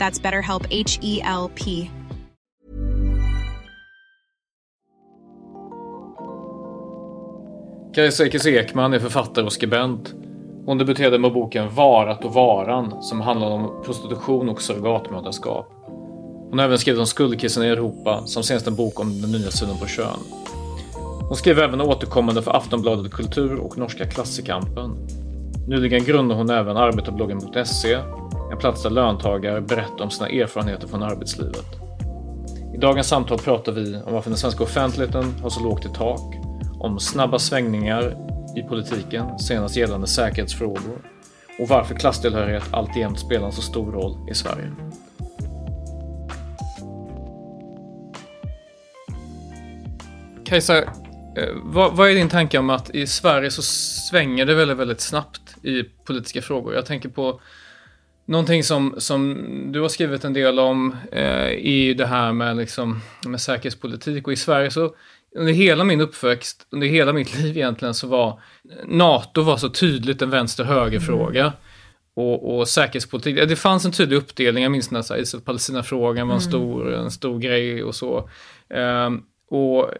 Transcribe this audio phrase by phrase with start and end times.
[0.00, 1.90] That's BetterHelp H E L P.
[7.94, 10.14] Kajsa Ekis Ekman är författare och skribent.
[10.66, 15.66] Hon debuterade med boken Varat och varan som handlar om prostitution och surrogatmödraskap.
[16.50, 19.50] Hon har även skrivit om skuldkrisen i Europa som senast en bok om den nya
[19.50, 20.18] synen på kön.
[21.28, 24.96] Hon skriver även återkommande för Aftonbladet Kultur och Norska Klassikampen.
[25.68, 27.98] Nyligen grundade hon även arbetarbloggen.se,
[28.50, 31.66] en plats där löntagare berättar om sina erfarenheter från arbetslivet.
[32.74, 36.34] I dagens samtal pratar vi om varför den svenska offentligheten har så lågt i tak,
[36.80, 38.16] om snabba svängningar
[38.56, 40.98] i politiken, senast gällande säkerhetsfrågor,
[41.58, 44.70] och varför klasstillhörighet alltjämt spelar en så stor roll i Sverige.
[50.44, 50.84] Kajsa, eh,
[51.62, 55.64] vad, vad, är din tanke om att i Sverige så svänger det väldigt, väldigt snabbt
[55.64, 56.74] i politiska frågor?
[56.74, 57.40] Jag tänker på
[58.30, 59.36] någonting som, som
[59.72, 64.32] du har skrivit en del om eh, i det här med, liksom, med säkerhetspolitik och
[64.32, 64.94] i Sverige så
[65.36, 68.40] under hela min uppväxt, under hela mitt liv egentligen så var
[68.84, 71.40] NATO var så tydligt en vänster-höger-fråga.
[71.40, 71.52] Mm.
[72.14, 76.50] Och, och säkerhetspolitik, det fanns en tydlig uppdelning, jag minns när Israel-Palestina-frågan var en, mm.
[76.50, 78.28] stor, en stor grej och så.
[78.68, 79.90] Um, och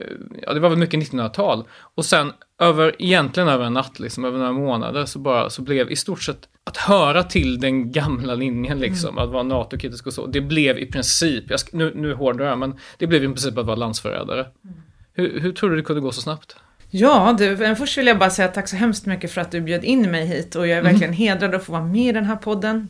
[0.43, 1.65] ja, det var väl mycket 1900-tal.
[1.95, 5.91] Och sen över, egentligen över en natt, liksom, över några månader, så bara så blev
[5.91, 9.25] i stort sett att höra till den gamla linjen, liksom, mm.
[9.25, 12.75] att vara NATO-kritisk och så, det blev i princip, jag nu, nu hårdrar jag, men
[12.99, 14.41] det blev i princip att vara landsförrädare.
[14.41, 14.77] Mm.
[15.13, 16.57] Hur, hur tror du det kunde gå så snabbt?
[16.91, 19.85] Ja, du, först vill jag bara säga tack så hemskt mycket för att du bjöd
[19.85, 20.93] in mig hit och jag är mm.
[20.93, 22.89] verkligen hedrad att få vara med i den här podden.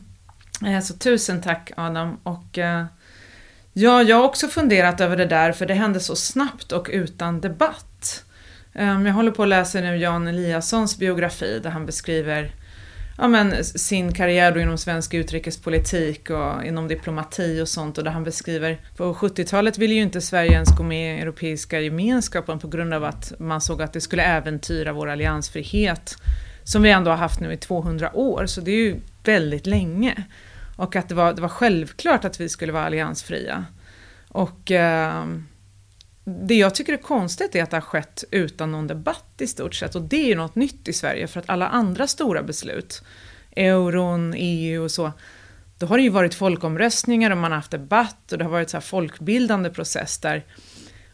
[0.65, 2.85] Eh, så tusen tack Adam och eh,
[3.73, 7.41] Ja, jag har också funderat över det där, för det hände så snabbt och utan
[7.41, 8.23] debatt.
[8.73, 12.51] Ehm, jag håller på att läsa nu Jan Eliassons biografi där han beskriver
[13.21, 18.11] ja, men, sin karriär då inom svensk utrikespolitik och inom diplomati och sånt och där
[18.11, 22.67] han beskriver på 70-talet ville ju inte Sverige ens gå med i Europeiska gemenskapen på
[22.67, 26.17] grund av att man såg att det skulle äventyra vår alliansfrihet
[26.63, 30.23] som vi ändå har haft nu i 200 år, så det är ju väldigt länge.
[30.75, 33.65] Och att det var, det var självklart att vi skulle vara alliansfria.
[34.27, 35.25] Och eh,
[36.23, 39.75] det jag tycker är konstigt är att det har skett utan någon debatt i stort
[39.75, 39.95] sett.
[39.95, 43.03] Och det är ju något nytt i Sverige, för att alla andra stora beslut,
[43.55, 45.11] euron, EU och så,
[45.77, 48.69] då har det ju varit folkomröstningar och man har haft debatt och det har varit
[48.69, 50.45] så här folkbildande process där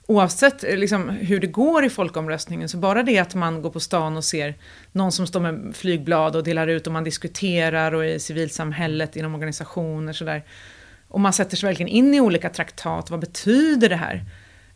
[0.07, 3.79] oavsett eh, liksom, hur det går i folkomröstningen, så bara det att man går på
[3.79, 4.55] stan och ser
[4.91, 9.35] någon som står med flygblad och delar ut och man diskuterar och i civilsamhället, inom
[9.35, 10.43] organisationer sådär.
[11.07, 14.25] Och man sätter sig verkligen in i olika traktat, vad betyder det här?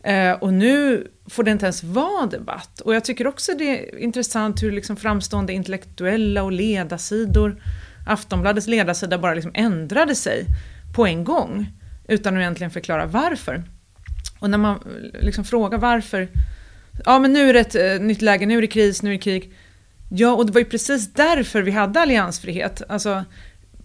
[0.03, 2.81] Eh, och nu får det inte ens vara debatt.
[2.81, 7.63] Och jag tycker också det är intressant hur liksom framstående intellektuella och ledarsidor,
[8.07, 10.45] Aftonbladets ledarsida bara liksom ändrade sig
[10.95, 11.67] på en gång,
[12.07, 13.63] utan att egentligen förklara varför.
[14.40, 16.28] Och när man eh, liksom frågar varför,
[17.06, 19.13] ja men nu är det ett eh, nytt läge, nu är det kris, nu är
[19.13, 19.53] det krig.
[20.09, 22.81] Ja, och det var ju precis därför vi hade alliansfrihet.
[22.90, 23.25] Alltså,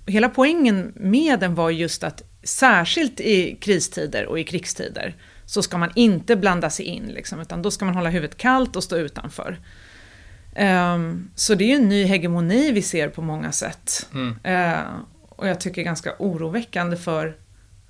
[0.06, 5.14] hela poängen med den var just att särskilt i kristider och i krigstider
[5.46, 8.76] så ska man inte blanda sig in, liksom, utan då ska man hålla huvudet kallt
[8.76, 9.58] och stå utanför.
[10.58, 14.08] Um, så det är ju en ny hegemoni vi ser på många sätt.
[14.14, 14.28] Mm.
[14.28, 14.84] Uh,
[15.28, 17.36] och jag tycker ganska oroväckande för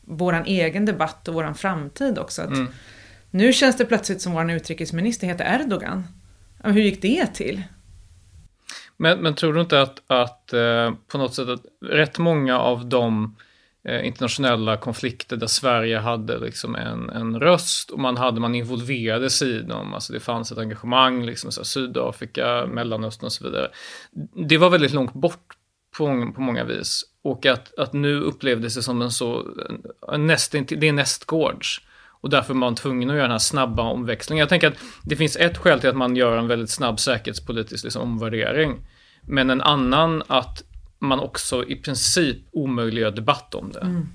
[0.01, 2.43] vår egen debatt och vår framtid också.
[2.43, 2.69] Mm.
[3.31, 6.05] Nu känns det plötsligt som vår utrikesminister heter Erdogan.
[6.65, 7.63] hur gick det till?
[8.97, 12.89] Men, men tror du inte att, att eh, på något sätt att rätt många av
[12.89, 13.37] de
[13.89, 19.31] Eh, internationella konflikter där Sverige hade liksom en, en röst och man hade man involverade
[19.31, 23.71] sig i dem, alltså det fanns ett engagemang, liksom så Sydafrika, Mellanöstern och så vidare.
[24.49, 25.57] Det var väldigt långt bort
[25.97, 27.05] på, på många vis.
[27.23, 29.47] Och att, att nu upplevdes det som en så,
[30.13, 31.81] en näst, det är nästgårds.
[32.21, 34.41] Och därför var man tvungen att göra den här snabba omväxlingen.
[34.41, 37.85] Jag tänker att det finns ett skäl till att man gör en väldigt snabb säkerhetspolitisk
[37.85, 38.87] liksom, omvärdering.
[39.23, 40.63] Men en annan att
[40.99, 43.81] man också i princip omöjliggör debatt om det.
[43.81, 44.09] Mm.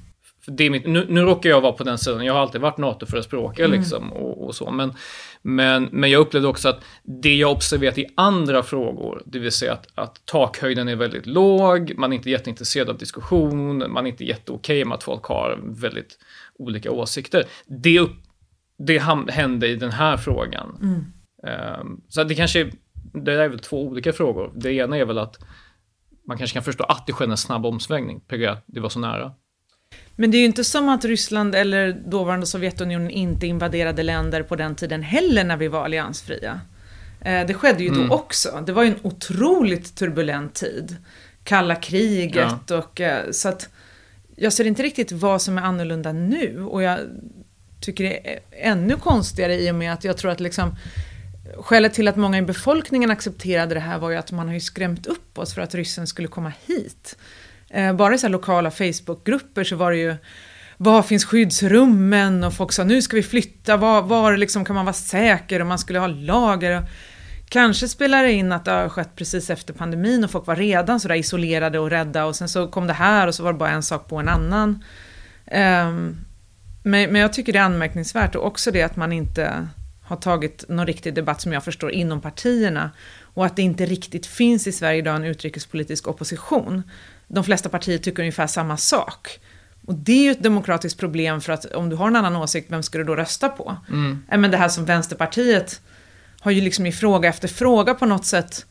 [0.48, 2.78] det är mitt, nu, nu råkar jag vara på den sidan, jag har alltid varit
[2.78, 3.80] NATO-förespråkare mm.
[3.80, 4.72] liksom och, och, så.
[4.72, 4.94] Men,
[5.42, 9.74] men, men jag upplevde också att det jag observerat i andra frågor, det vill säga
[9.74, 14.25] att, att takhöjden är väldigt låg, man är inte jätteintresserad av diskussion, man är inte
[14.25, 16.18] jätteokej med att folk har väldigt
[16.54, 17.44] olika åsikter.
[17.66, 18.16] Det, upp,
[18.77, 18.98] det
[19.30, 20.77] hände i den här frågan.
[20.81, 21.06] Mm.
[21.81, 22.72] Um, så det kanske är,
[23.13, 24.51] det är väl två olika frågor.
[24.56, 25.39] Det ena är väl att
[26.31, 29.31] man kanske kan förstå att det skedde en snabb omsvängning, PGA, det var så nära.
[30.16, 34.56] Men det är ju inte som att Ryssland eller dåvarande Sovjetunionen inte invaderade länder på
[34.56, 36.62] den tiden heller när vi var alliansfria.
[37.22, 38.12] Eh, det skedde ju då mm.
[38.12, 38.63] också.
[38.66, 40.98] Det var ju en otroligt turbulent tid.
[41.44, 42.77] Kalla kriget ja.
[42.77, 43.69] och eh, så att
[44.36, 47.00] jag ser inte riktigt vad som är annorlunda nu och jag
[47.80, 50.75] tycker det är ännu konstigare i och med att jag tror att liksom
[51.57, 54.59] Skälet till att många i befolkningen accepterade det här var ju att man har ju
[54.59, 57.18] skrämt upp oss för att ryssen skulle komma hit.
[57.69, 60.15] Eh, bara i så lokala Facebookgrupper så var det ju
[60.77, 62.44] var finns skyddsrummen?
[62.44, 65.59] Och folk sa nu ska vi flytta, var, var liksom kan man vara säker?
[65.59, 66.77] Och man skulle ha lager.
[66.77, 66.83] Och
[67.50, 71.00] kanske spelar det in att det har skett precis efter pandemin och folk var redan
[71.00, 73.69] sådär isolerade och rädda och sen så kom det här och så var det bara
[73.69, 74.83] en sak på en annan.
[75.51, 76.25] Um,
[76.83, 79.68] men, men jag tycker det är anmärkningsvärt och också det att man inte
[80.12, 82.92] har tagit någon riktig debatt som jag förstår inom partierna
[83.34, 86.84] och att det inte riktigt finns i Sverige idag en utrikespolitisk opposition.
[87.28, 89.40] De flesta partier tycker ungefär samma sak.
[89.86, 92.72] Och det är ju ett demokratiskt problem för att om du har en annan åsikt,
[92.72, 93.78] vem ska du då rösta på?
[93.90, 94.24] Mm.
[94.28, 95.81] Men det här som Vänsterpartiet
[96.40, 98.66] har ju liksom i fråga efter fråga på något sätt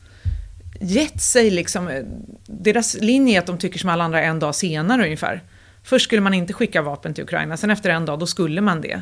[0.79, 2.03] gett sig liksom,
[2.45, 5.43] deras linje är att de tycker som alla andra en dag senare ungefär.
[5.83, 8.81] Först skulle man inte skicka vapen till Ukraina, sen efter en dag då skulle man
[8.81, 9.01] det.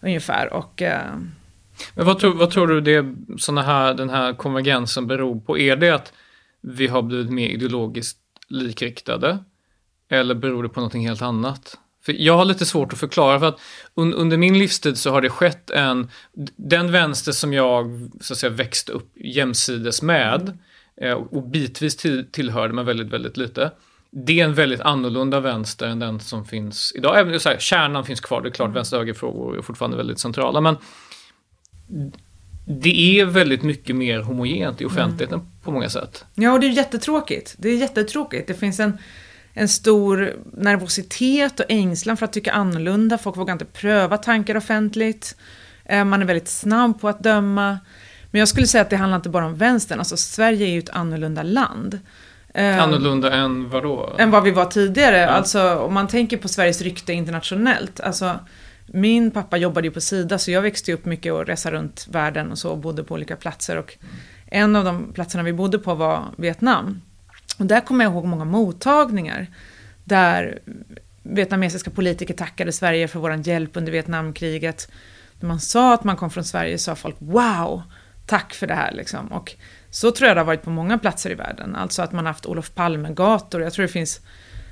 [0.00, 0.82] Ungefär och...
[0.82, 1.00] Eh...
[1.94, 5.58] Men vad tror, vad tror du det, såna här, den här konvergensen beror på?
[5.58, 6.12] Är det att
[6.60, 9.38] vi har blivit mer ideologiskt likriktade?
[10.08, 11.78] Eller beror det på någonting helt annat?
[12.02, 13.60] För jag har lite svårt att förklara för att
[13.94, 16.10] un, under min livstid så har det skett en,
[16.56, 20.58] den vänster som jag så att säga växte upp jämsides med
[21.00, 23.72] eh, och bitvis till, tillhörde men väldigt, väldigt lite.
[24.10, 27.18] Det är en väldigt annorlunda vänster än den som finns idag.
[27.18, 28.74] Även så här, kärnan finns kvar, det är klart mm.
[28.74, 30.76] vänster-höger-frågor är fortfarande väldigt centrala men
[32.64, 35.52] det är väldigt mycket mer homogent i offentligheten mm.
[35.62, 36.24] på många sätt.
[36.34, 37.54] Ja, och det är jättetråkigt.
[37.58, 38.48] Det är jättetråkigt.
[38.48, 38.98] Det finns en,
[39.54, 43.18] en stor nervositet och ängslan för att tycka annorlunda.
[43.18, 45.36] Folk vågar inte pröva tankar offentligt.
[45.84, 47.78] Eh, man är väldigt snabb på att döma.
[48.30, 49.98] Men jag skulle säga att det handlar inte bara om vänstern.
[49.98, 51.98] Alltså Sverige är ju ett annorlunda land.
[52.54, 54.16] Eh, annorlunda än vad då?
[54.18, 55.18] Än vad vi var tidigare.
[55.18, 55.28] Ja.
[55.28, 58.00] Alltså om man tänker på Sveriges rykte internationellt.
[58.00, 58.38] Alltså
[58.92, 62.50] min pappa jobbade ju på Sida så jag växte upp mycket och resa runt världen
[62.50, 63.76] och så och bodde på olika platser.
[63.76, 63.98] Och
[64.46, 67.02] en av de platserna vi bodde på var Vietnam.
[67.58, 69.46] Och där kommer jag ihåg många mottagningar
[70.04, 70.58] där
[71.22, 74.90] vietnamesiska politiker tackade Sverige för vår hjälp under Vietnamkriget.
[75.40, 77.82] När man sa att man kom från Sverige sa folk wow,
[78.26, 79.26] tack för det här liksom.
[79.26, 79.54] Och
[79.90, 81.76] så tror jag det har varit på många platser i världen.
[81.76, 83.62] Alltså att man har haft Olof Palme-gator.
[83.62, 84.20] Jag tror det finns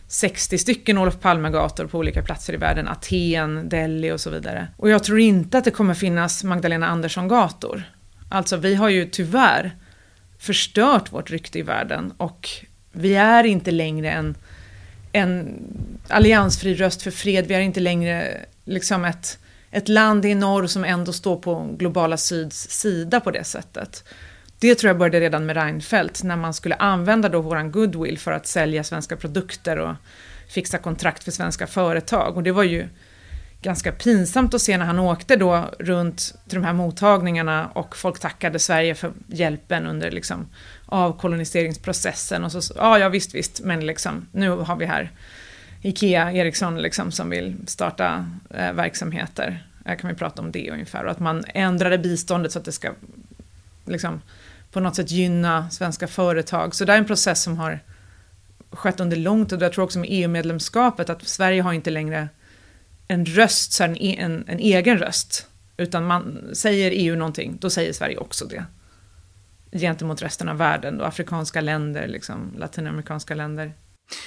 [0.09, 2.89] 60 stycken Olof Palme-gator på olika platser i världen.
[2.89, 4.69] Aten, Delhi och så vidare.
[4.77, 7.83] Och jag tror inte att det kommer finnas Magdalena Andersson-gator.
[8.29, 9.77] Alltså vi har ju tyvärr
[10.39, 12.49] förstört vårt rykte i världen och
[12.93, 14.35] vi är inte längre en,
[15.13, 15.63] en
[16.09, 17.47] alliansfri röst för fred.
[17.47, 19.39] Vi är inte längre liksom ett,
[19.71, 24.05] ett land i norr som ändå står på globala syds sida på det sättet.
[24.59, 28.33] Det tror jag började redan med Reinfeldt, när man skulle använda då våran goodwill för
[28.33, 29.95] att sälja svenska produkter och
[30.49, 32.37] fixa kontrakt för svenska företag.
[32.37, 32.89] Och det var ju
[33.63, 38.21] ganska pinsamt att se när han åkte då runt till de här mottagningarna och folk
[38.21, 40.49] tackade Sverige för hjälpen under liksom
[40.87, 45.11] avkoloniseringsprocessen och så, ja, ja visst, visst, men liksom nu har vi här
[45.83, 49.67] Ikea, Ericsson liksom som vill starta eh, verksamheter.
[49.85, 52.73] Här kan vi prata om det ungefär och att man ändrade biståndet så att det
[52.73, 52.93] ska
[53.85, 54.21] liksom
[54.77, 56.75] på något sätt gynna svenska företag.
[56.75, 57.81] Så det är en process som har
[58.71, 62.29] skett under lång tid och jag tror också med EU-medlemskapet att Sverige har inte längre
[63.09, 65.47] en röst, så en, e, en, en, egen röst.
[65.77, 68.65] Utan man säger EU någonting, då säger Sverige också det.
[69.73, 73.73] Gentemot resten av världen, då, afrikanska länder, liksom, latinamerikanska länder.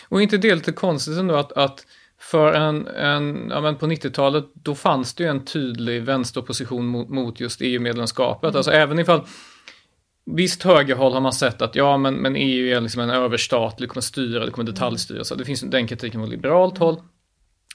[0.08, 1.86] Och inte det lite konstigt ändå att, att
[2.20, 7.10] för en, en ja men på 90-talet, då fanns det ju en tydlig vänsteropposition mot,
[7.10, 8.50] mot just EU-medlemskapet.
[8.50, 8.58] Mm.
[8.58, 9.26] Alltså även ifall
[10.26, 14.02] visst högerhåll har man sett att ja, men, men EU är liksom en överstatlig, kommer
[14.02, 15.24] styra, det kommer detaljstyra.
[15.24, 17.02] Så det finns den kritiken från liberalt håll.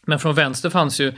[0.07, 1.09] Men från vänster fanns ju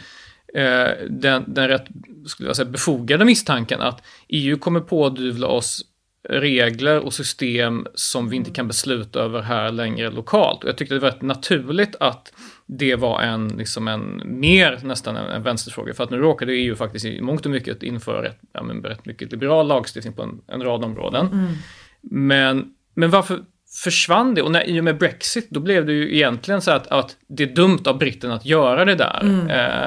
[0.55, 1.87] eh, den, den rätt
[2.27, 5.83] skulle jag säga, befogade misstanken att EU kommer pådyvla oss
[6.29, 10.65] regler och system som vi inte kan besluta över här längre lokalt.
[10.65, 12.33] Och jag tyckte det var rätt naturligt att
[12.67, 15.95] det var en, liksom en mer nästan en, en vänsterfråga.
[15.95, 19.07] För att nu råkade EU faktiskt i mångt och mycket införa rätt, ja, men rätt
[19.07, 21.27] mycket liberal lagstiftning på en, en rad områden.
[21.27, 21.53] Mm.
[22.01, 23.41] Men, men varför
[23.85, 24.43] försvann det?
[24.43, 27.43] Och när, i och med Brexit, då blev det ju egentligen så att, att det
[27.43, 29.21] är dumt av britterna att göra det där.
[29.23, 29.51] Mm.
[29.51, 29.87] Eh,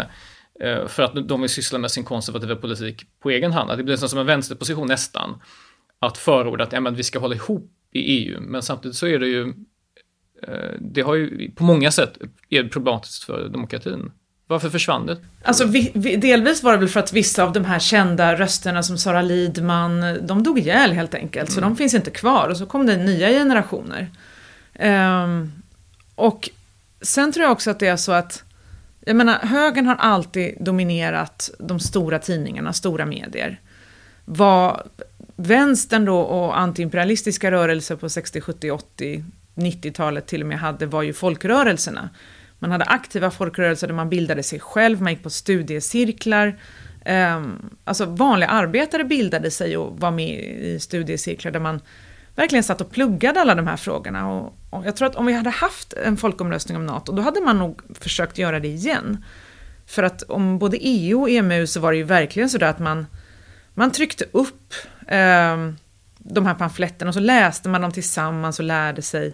[0.70, 3.72] eh för att de vill syssla med sin konservativa politik på egen hand.
[3.72, 5.42] Att det blir som en vänsterposition nästan.
[6.00, 8.42] Att förorda att ja, men vi ska hålla ihop i EU.
[8.42, 9.54] Men samtidigt så är det ju
[10.80, 12.18] det har ju på många sätt
[12.50, 14.12] är problematiskt för demokratin.
[14.50, 15.18] Varför försvann det?
[15.44, 18.84] Alltså, vi, vi, delvis var det väl för att vissa av de här kända rösterna
[18.84, 21.56] som Sara Lidman, de dog ihjäl helt enkelt, mm.
[21.56, 24.10] så de finns inte kvar och så kom det nya generationer.
[24.80, 25.52] Um,
[26.16, 26.50] och
[27.02, 28.44] sen tror jag också att det är så att,
[29.06, 33.60] jag menar, högern har alltid dominerat de stora tidningarna, stora medier.
[34.26, 34.90] Vad
[35.36, 39.24] vänstern då och antiimperialistiska rörelser på 60, 70, 80
[39.60, 42.10] 90-talet till och med hade var ju folkrörelserna.
[42.60, 46.60] Man hade aktiva folkrörelser där man bildade sig själv, man gick på studiecirklar.
[47.06, 51.82] Ehm, alltså vanliga arbetare bildade sig och var med i studiecirklar där man
[52.36, 54.32] verkligen satt och pluggade alla de här frågorna.
[54.32, 57.42] Och, och, jag tror att om vi hade haft en folkomröstning om NATO, då hade
[57.42, 59.24] man nog försökt göra det igen.
[59.86, 63.06] För att om både EU och EMU så var det ju verkligen sådär att man,
[63.74, 64.74] man tryckte upp
[65.08, 65.58] eh,
[66.18, 69.34] de här pamfletterna och så läste man dem tillsammans och lärde sig.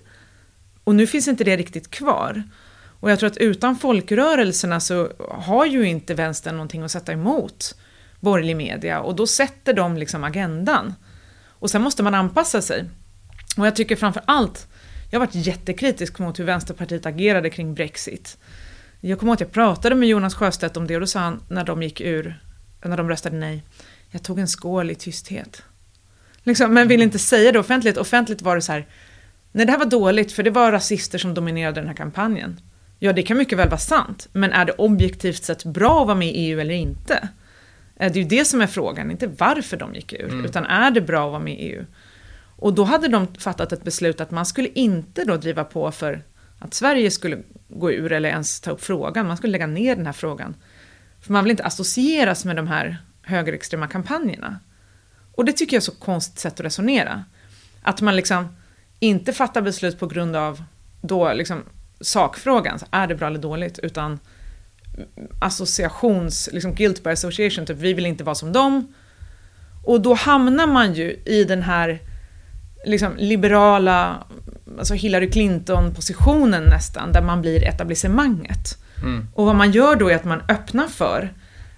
[0.86, 2.44] Och nu finns inte det riktigt kvar.
[3.00, 7.76] Och jag tror att utan folkrörelserna så har ju inte vänstern någonting att sätta emot
[8.20, 10.94] borgerlig media och då sätter de liksom agendan.
[11.50, 12.86] Och sen måste man anpassa sig.
[13.58, 14.68] Och jag tycker framför allt,
[15.12, 18.38] jag har varit jättekritisk mot hur Vänsterpartiet agerade kring Brexit.
[19.00, 21.44] Jag kommer ihåg att jag pratade med Jonas Sjöstedt om det och då sa han
[21.48, 22.40] när de gick ur,
[22.84, 23.64] när de röstade nej,
[24.10, 25.64] jag tog en skål i tysthet.
[26.44, 27.98] Liksom, men vill inte säga det offentligt.
[27.98, 28.88] Offentligt var det så här,
[29.56, 32.60] nej det här var dåligt för det var rasister som dominerade den här kampanjen.
[33.00, 36.18] Ja, det kan mycket väl vara sant, men är det objektivt sett bra att vara
[36.18, 37.30] med i EU eller inte?
[37.96, 40.46] Eh, det är ju det som är frågan, inte varför de gick ur, mm.
[40.46, 41.86] utan är det bra att vara med i EU?
[42.56, 46.24] Och då hade de fattat ett beslut att man skulle inte då driva på för
[46.60, 50.06] att Sverige skulle gå ur eller ens ta upp frågan, man skulle lägga ner den
[50.06, 50.56] här frågan.
[51.22, 54.60] För man vill inte associeras med de här högerextrema kampanjerna.
[55.36, 57.24] Och det tycker jag är så konstigt sätt att resonera.
[57.82, 58.48] Att man liksom
[59.00, 60.64] inte fattar beslut på grund av
[61.02, 61.64] då liksom
[62.02, 64.20] sakfrågan, så är det bra eller dåligt, utan
[65.40, 68.94] associations, liksom guilt by association, typ vi vill inte vara som dem.
[69.84, 72.00] Och då hamnar man ju i den här
[72.86, 74.24] liksom liberala,
[74.78, 78.78] alltså Hillary Clinton-positionen nästan, där man blir etablissemanget.
[79.04, 79.28] Mm.
[79.34, 81.34] Och vad man gör då är att man öppnar för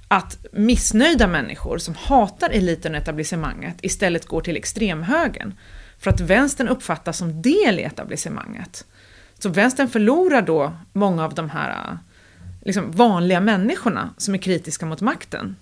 [0.07, 5.53] att missnöjda människor som hatar eliten och etablissemanget istället går till extremhögern.
[5.99, 8.85] För att vänstern uppfattas som del i etablissemanget.
[9.39, 11.97] Så vänstern förlorar då många av de här
[12.61, 15.55] liksom, vanliga människorna som är kritiska mot makten.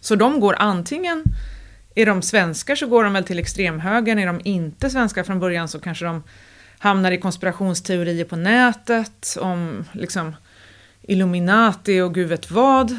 [0.00, 1.24] Så de går antingen,
[1.94, 5.68] är de svenskar så går de väl till extremhögern, är de inte svenskar från början
[5.68, 6.22] så kanske de
[6.78, 10.36] hamnar i konspirationsteorier på nätet om liksom
[11.02, 12.90] Illuminati och gud vet vad.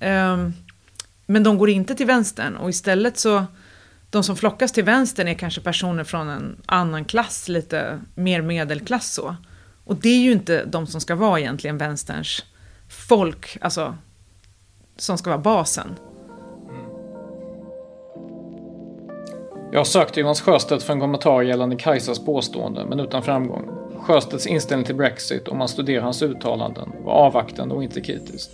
[0.00, 0.54] Um,
[1.26, 3.44] men de går inte till vänstern och istället så
[4.10, 9.12] de som flockas till vänstern är kanske personer från en annan klass, lite mer medelklass
[9.12, 9.36] så.
[9.84, 12.44] Och det är ju inte de som ska vara egentligen vänsterns
[12.88, 13.96] folk, alltså
[14.96, 15.96] som ska vara basen.
[19.72, 23.70] Jag sökte Jonas Sjöstedt för en kommentar gällande Kajsas påstående, men utan framgång.
[24.00, 28.50] Sjöstedts inställning till Brexit, om man studerar hans uttalanden, var avvaktande och inte kritiskt.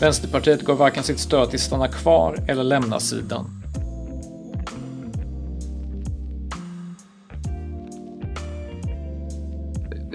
[0.00, 3.63] Vänsterpartiet gav varken sitt stöd till stanna kvar eller lämna sidan.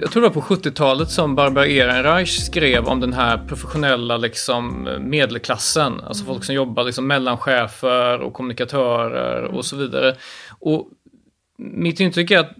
[0.00, 4.88] Jag tror det var på 70-talet som Barbara Ehrenreich skrev om den här professionella liksom,
[5.00, 6.00] medelklassen.
[6.00, 10.16] Alltså folk som jobbar liksom mellanchefer och kommunikatörer och så vidare.
[10.58, 10.88] Och
[11.58, 12.52] mitt intryck är att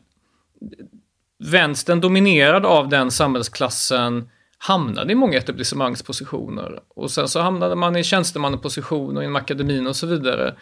[1.39, 6.81] vänstern dominerad av den samhällsklassen hamnade i många etablissemangspositioner.
[6.89, 10.55] Och sen så hamnade man i tjänstemannapositioner och inom akademin och så vidare.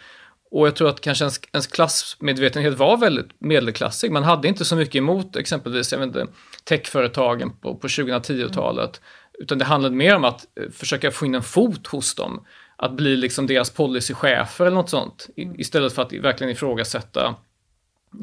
[0.51, 4.11] Och jag tror att kanske ens, ens klassmedvetenhet var väldigt medelklassig.
[4.11, 6.27] Man hade inte så mycket emot exempelvis jag vet inte,
[6.63, 9.01] techföretagen på, på 2010-talet.
[9.39, 12.45] Utan det handlade mer om att eh, försöka få in en fot hos dem.
[12.75, 15.29] Att bli liksom deras policychefer eller något sånt.
[15.35, 17.35] I, istället för att verkligen ifrågasätta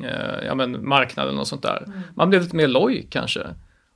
[0.04, 1.82] eh, ja, men marknaden och sånt där.
[1.86, 2.00] Mm.
[2.16, 3.46] Man blev lite mer loj kanske.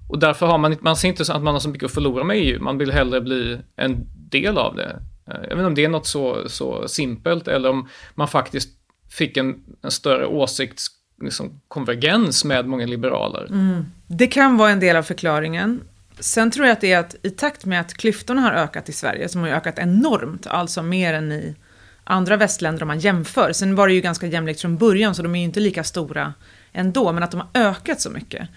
[0.09, 2.25] Och därför har man, man ser inte så att man har så mycket att förlora
[2.25, 5.03] med EU, man vill hellre bli en del av det.
[5.27, 8.71] Eh, jag vet inte om det är något så, så simpelt eller om man faktiskt
[9.11, 13.47] fick en, en större åsiktskonvergens liksom, med många liberaler.
[13.47, 13.85] Mm.
[14.07, 15.81] Det kan vara en del av förklaringen.
[16.19, 18.93] Sen tror jag att det är att i takt med att klyftorna har ökat i
[18.93, 21.57] Sverige, som har ökat enormt, alltså mer än i
[22.05, 23.53] andra västländer om man jämför.
[23.53, 26.35] Sen var det ju ganska jämlikt från början, så de är ju inte lika stora
[26.73, 28.49] ändå, men att de har ökat så mycket.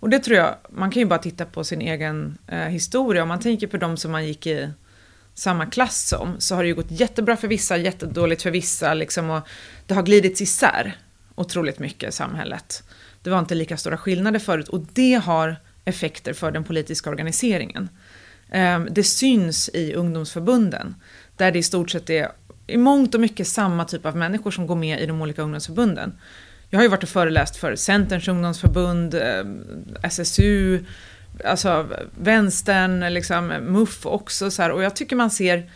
[0.00, 3.28] Och det tror jag, man kan ju bara titta på sin egen eh, historia, om
[3.28, 4.70] man tänker på de som man gick i
[5.38, 9.30] samma klass som, så har det ju gått jättebra för vissa, jättedåligt för vissa, liksom,
[9.30, 9.48] och
[9.86, 10.96] det har glidits isär
[11.34, 12.82] otroligt mycket i samhället.
[13.22, 17.88] Det var inte lika stora skillnader förut, och det har effekter för den politiska organiseringen.
[18.50, 20.94] Ehm, det syns i ungdomsförbunden,
[21.36, 22.28] där det i stort sett är
[22.66, 26.12] i mångt och mycket samma typ av människor som går med i de olika ungdomsförbunden.
[26.70, 29.64] Jag har ju varit och föreläst för Centerns ungdomsförbund, ehm,
[30.02, 30.84] SSU,
[31.44, 31.88] alltså
[32.20, 35.70] vänstern, liksom MUF också så här, och jag tycker man ser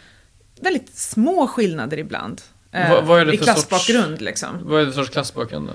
[0.60, 2.42] väldigt små skillnader ibland.
[2.72, 4.48] Eh, vad, vad är det I klassbakgrund sorts, liksom.
[4.62, 5.74] Vad är det för sorts klassbakgrund då?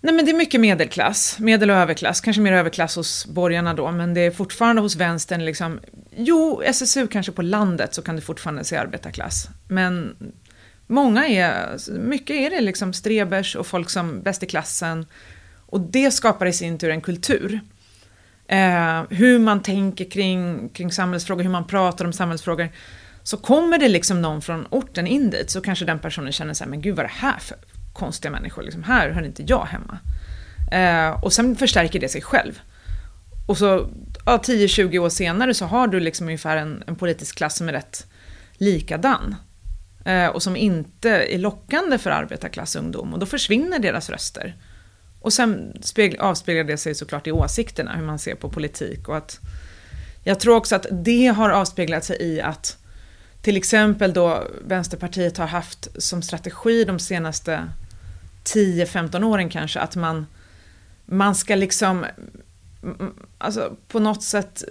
[0.00, 3.90] Nej men det är mycket medelklass, medel och överklass, kanske mer överklass hos borgarna då,
[3.90, 5.80] men det är fortfarande hos vänstern liksom,
[6.16, 10.16] jo, SSU kanske på landet så kan det fortfarande se arbetarklass, men
[10.86, 15.06] många är, mycket är det liksom strebers och folk som bäst i klassen.
[15.66, 17.60] Och det skapar i sin tur en kultur.
[18.52, 22.68] Eh, hur man tänker kring, kring samhällsfrågor, hur man pratar om samhällsfrågor.
[23.22, 26.66] Så kommer det liksom någon från orten in dit så kanske den personen känner sig
[26.66, 27.56] men gud vad är det här för
[27.92, 29.98] konstiga människor, liksom, här hör inte jag hemma.
[30.72, 32.60] Eh, och sen förstärker det sig själv.
[33.48, 33.88] Och så
[34.26, 37.72] ja, 10-20 år senare så har du liksom ungefär en, en politisk klass som är
[37.72, 38.06] rätt
[38.52, 39.34] likadan.
[40.04, 44.56] Eh, och som inte är lockande för arbetarklassungdom och då försvinner deras röster.
[45.22, 45.82] Och sen
[46.18, 49.40] avspeglar det sig såklart i åsikterna, hur man ser på politik och att
[50.24, 52.78] jag tror också att det har avspeglat sig i att
[53.42, 57.68] till exempel då Vänsterpartiet har haft som strategi de senaste
[58.44, 60.26] 10-15 åren kanske att man,
[61.04, 62.06] man ska liksom,
[62.82, 64.62] mm, alltså på något sätt,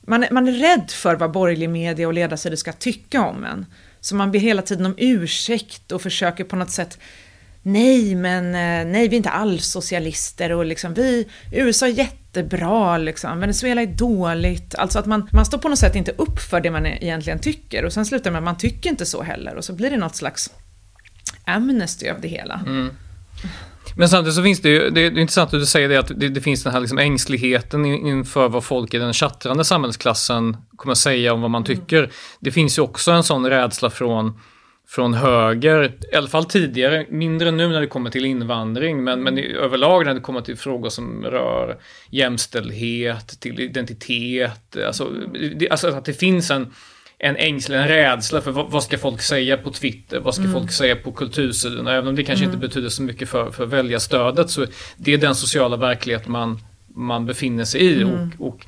[0.00, 3.66] man är, man är rädd för vad borgerlig media och ledarsidor ska tycka om en.
[4.00, 6.98] Så man ber hela tiden om ursäkt och försöker på något sätt
[7.62, 12.98] Nej, men eh, nej, vi är inte alls socialister och liksom vi, USA är jättebra
[12.98, 14.74] liksom, Venezuela är dåligt.
[14.74, 17.84] Alltså att man, man står på något sätt inte upp för det man egentligen tycker
[17.84, 20.16] och sen slutar med att man tycker inte så heller och så blir det något
[20.16, 20.50] slags
[21.44, 22.60] amnesty av det hela.
[22.66, 22.90] Mm.
[23.96, 26.28] Men samtidigt så finns det ju, det är intressant att du säger det, att det,
[26.28, 30.98] det finns den här liksom ängsligheten inför vad folk i den chattrande samhällsklassen kommer att
[30.98, 31.98] säga om vad man tycker.
[31.98, 32.10] Mm.
[32.40, 34.40] Det finns ju också en sån rädsla från
[34.88, 39.38] från höger, i alla fall tidigare, mindre nu när det kommer till invandring, men, men
[39.38, 41.78] överlag när det kommer till frågor som rör
[42.10, 45.04] jämställdhet, till identitet, alltså,
[45.56, 46.72] det, alltså att det finns en,
[47.18, 50.54] en ängslan, en rädsla för vad, vad, ska folk säga på Twitter, vad ska mm.
[50.54, 52.54] folk säga på kultursidorna, även om det kanske mm.
[52.54, 54.66] inte betyder så mycket för, för väljarstödet, så
[54.96, 56.60] det är den sociala verklighet man,
[56.94, 58.02] man befinner sig i.
[58.02, 58.32] Mm.
[58.38, 58.66] Och, och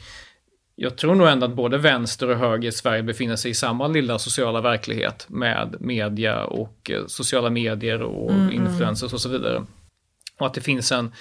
[0.76, 3.88] jag tror nog ändå att både vänster och höger i Sverige befinner sig i samma
[3.88, 9.28] lilla sociala verklighet med media och eh, sociala medier och mm, mm, influencers och så
[9.28, 9.64] vidare.
[10.38, 11.12] Och att det finns en,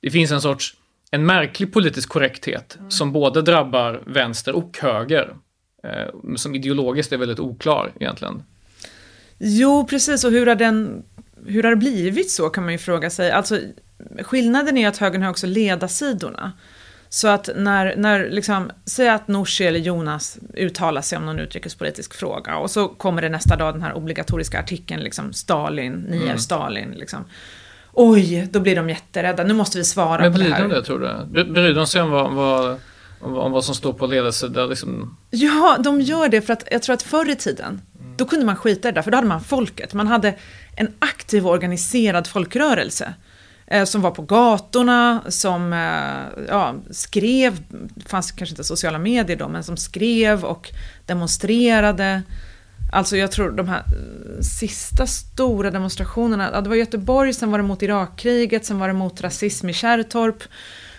[0.00, 0.76] det finns en sorts,
[1.10, 2.90] en märklig politisk korrekthet mm.
[2.90, 5.36] som både drabbar vänster och höger.
[5.84, 8.42] Eh, som ideologiskt är väldigt oklar egentligen.
[9.38, 10.24] Jo, precis.
[10.24, 11.02] Och hur har, den,
[11.46, 13.30] hur har det blivit så kan man ju fråga sig.
[13.30, 13.60] Alltså,
[14.22, 16.52] skillnaden är att högern har också ledarsidorna.
[17.08, 22.14] Så att när, när liksom, säg att Nooshi eller Jonas uttalar sig om någon utrikespolitisk
[22.14, 26.22] fråga och så kommer det nästa dag den här obligatoriska artikeln, liksom Stalin, ni är
[26.22, 26.38] mm.
[26.38, 27.24] Stalin, liksom.
[27.92, 30.50] Oj, då blir de jätterädda, nu måste vi svara Men på det här.
[30.50, 31.52] Men blir de det, tror du?
[31.52, 32.80] Bryr de sig om vad, vad,
[33.20, 34.68] om vad som står på ledarsidan?
[34.68, 35.16] Liksom?
[35.30, 37.80] Ja, de gör det för att jag tror att förr i tiden,
[38.16, 39.94] då kunde man skita i det där, för då hade man folket.
[39.94, 40.34] Man hade
[40.76, 43.14] en aktiv och organiserad folkrörelse.
[43.66, 49.36] Eh, som var på gatorna, som eh, ja, skrev, det fanns kanske inte sociala medier
[49.36, 50.72] då, men som skrev och
[51.06, 52.22] demonstrerade.
[52.92, 57.58] Alltså jag tror de här eh, sista stora demonstrationerna, ja, det var Göteborg, sen var
[57.58, 60.42] det mot Irakkriget, sen var det mot rasism i Kärrtorp.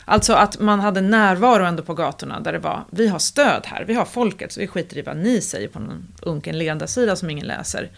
[0.06, 3.86] Alltså att man hade närvaro ändå på gatorna där det var, vi har stöd här,
[3.86, 7.30] vi har folket, så vi skiter i vad ni säger på någon unken ledarsida som
[7.30, 7.90] ingen läser.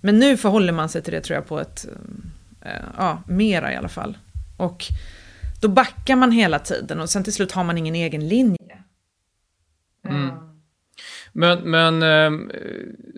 [0.00, 1.86] Men nu förhåller man sig till det tror jag på ett
[2.96, 4.18] ja, mera i alla fall.
[4.56, 4.84] Och
[5.60, 8.82] då backar man hela tiden och sen till slut har man ingen egen linje.
[10.08, 10.30] Mm.
[11.32, 12.30] Men, men, eh,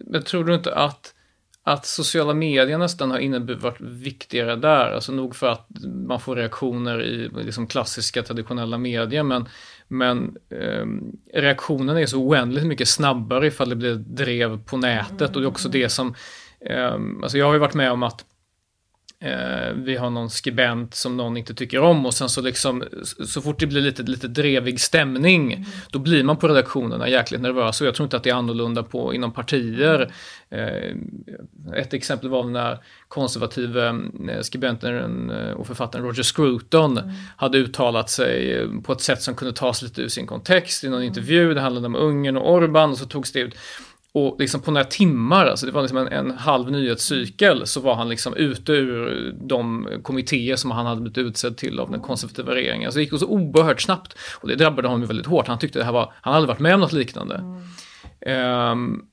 [0.06, 1.14] men tror du inte att,
[1.62, 4.92] att sociala medier nästan har inneburit viktigare där.
[4.92, 5.68] Alltså nog för att
[6.06, 9.22] man får reaktioner i liksom klassiska traditionella medier.
[9.22, 9.48] Men,
[9.88, 10.86] men eh,
[11.40, 15.36] reaktionen är så oändligt mycket snabbare ifall det blir drev på nätet.
[15.36, 16.14] Och det är också det som,
[16.60, 18.24] eh, alltså jag har ju varit med om att
[19.24, 22.84] Eh, vi har någon skribent som någon inte tycker om och sen så liksom
[23.26, 25.64] så fort det blir lite, lite drevig stämning mm.
[25.90, 28.82] då blir man på redaktionerna jäkligt nervös och jag tror inte att det är annorlunda
[28.82, 30.12] på, inom partier.
[30.50, 30.96] Eh,
[31.76, 37.10] ett exempel var när konservativa eh, skribenten eh, och författaren Roger Scruton mm.
[37.36, 40.98] hade uttalat sig på ett sätt som kunde tas lite ur sin kontext i någon
[40.98, 41.08] mm.
[41.08, 41.54] intervju.
[41.54, 43.54] Det handlade om Ungern och Orban och så togs det ut
[44.14, 47.94] och liksom på några timmar, alltså det var liksom en, en, halv nyhetscykel, så var
[47.94, 52.54] han liksom ute ur de kommittéer som han hade blivit utsedd till av den konservativa
[52.54, 52.86] regeringen.
[52.86, 54.16] Alltså det gick så oerhört snabbt.
[54.40, 55.48] Och det drabbade honom väldigt hårt.
[55.48, 57.34] Han tyckte det här var, han hade varit med om något liknande.
[58.26, 58.70] Mm.
[58.72, 59.06] Um,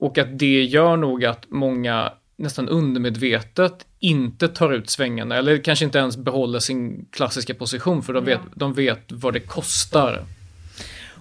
[0.00, 5.84] och att det gör nog att många nästan undermedvetet inte tar ut svängarna eller kanske
[5.84, 8.50] inte ens behåller sin klassiska position för de vet, ja.
[8.54, 10.24] de vet vad det kostar.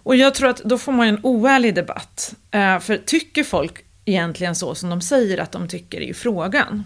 [0.07, 2.35] Och jag tror att då får man en oärlig debatt.
[2.51, 6.83] Eh, för tycker folk egentligen så som de säger att de tycker i frågan?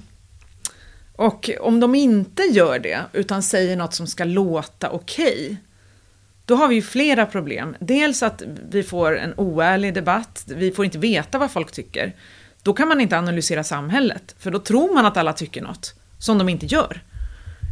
[1.15, 5.55] Och om de inte gör det, utan säger något som ska låta okej, okay,
[6.45, 7.75] då har vi ju flera problem.
[7.79, 12.15] Dels att vi får en oärlig debatt, vi får inte veta vad folk tycker.
[12.63, 16.37] Då kan man inte analysera samhället, för då tror man att alla tycker något som
[16.37, 17.01] de inte gör.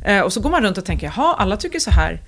[0.05, 2.21] Eh, och så går man runt och tänker, jaha, alla tycker så här,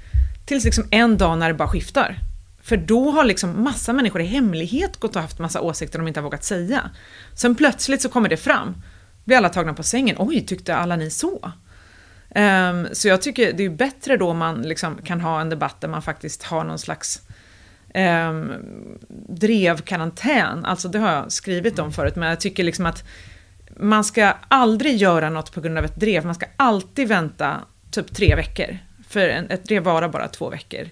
[0.45, 2.30] tills liksom en dag när det bara skiftar.
[2.61, 6.19] För då har liksom massa människor i hemlighet gått och haft massa åsikter de inte
[6.19, 6.89] har vågat säga.
[7.33, 8.81] Sen plötsligt så kommer det fram.
[9.23, 10.15] Blir alla tagna på sängen.
[10.19, 11.51] Oj, tyckte alla ni så?
[12.35, 15.87] Um, så jag tycker det är bättre då man liksom kan ha en debatt där
[15.87, 17.21] man faktiskt har någon slags
[17.95, 18.51] um,
[19.29, 20.65] drevkarantän.
[20.65, 23.03] Alltså det har jag skrivit om förut, men jag tycker liksom att
[23.77, 26.25] man ska aldrig göra något på grund av ett drev.
[26.25, 28.77] Man ska alltid vänta typ tre veckor.
[29.07, 30.87] För ett drev varar bara två veckor.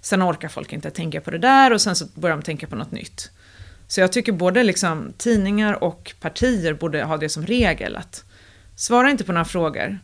[0.00, 2.76] Sen orkar folk inte tänka på det där och sen så börjar de tänka på
[2.76, 3.30] något nytt.
[3.88, 8.24] Så jag tycker både liksom tidningar och partier borde ha det som regel att
[8.76, 9.98] svara inte på några frågor,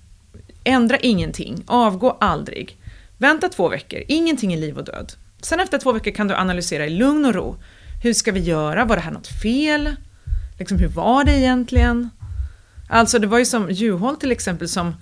[0.65, 2.79] ändra ingenting, avgå aldrig,
[3.19, 5.13] vänta två veckor, ingenting är liv och död.
[5.43, 7.57] Sen efter två veckor kan du analysera i lugn och ro.
[8.03, 8.85] Hur ska vi göra?
[8.85, 9.97] Var det här något fel?
[10.59, 12.11] Liksom, hur var det egentligen?
[12.89, 14.95] Alltså det var ju som Juholt till exempel som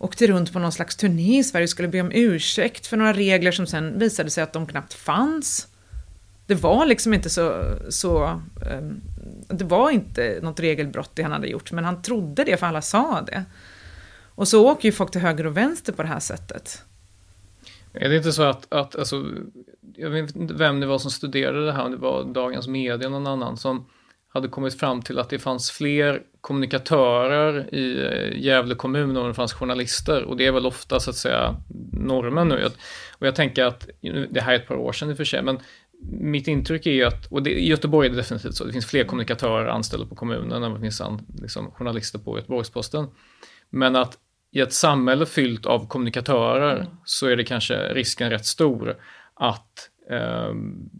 [0.00, 3.12] åkte runt på någon slags turné i Sverige och skulle be om ursäkt för några
[3.12, 5.68] regler som sen visade sig att de knappt fanns.
[6.46, 8.40] Det var liksom inte så, så
[8.72, 9.00] um,
[9.48, 12.82] det var inte något regelbrott det han hade gjort, men han trodde det för alla
[12.82, 13.44] sa det.
[14.34, 16.82] Och så åker ju folk till höger och vänster på det här sättet.
[17.92, 19.24] Är det inte så att, att alltså,
[19.96, 22.94] jag vet inte vem det var som studerade det här, om det var Dagens Media
[22.94, 23.86] eller någon annan, som
[24.32, 29.34] hade kommit fram till att det fanns fler kommunikatörer i eh, Gävle kommun än det
[29.34, 30.24] fanns journalister.
[30.24, 31.56] Och det är väl ofta så att säga
[31.92, 32.68] normen nu.
[33.18, 33.88] Och jag tänker att,
[34.30, 35.58] det här är ett par år sedan i och för sig, men
[36.10, 38.86] mitt intryck är ju att, och det, i Göteborg är det definitivt så, det finns
[38.86, 41.02] fler kommunikatörer anställda på kommunen än det finns
[41.42, 43.06] liksom, journalister på Göteborgs-Posten.
[43.70, 44.18] Men att
[44.52, 46.86] i ett samhälle fyllt av kommunikatörer mm.
[47.04, 48.96] så är det kanske risken rätt stor
[49.34, 50.54] att eh,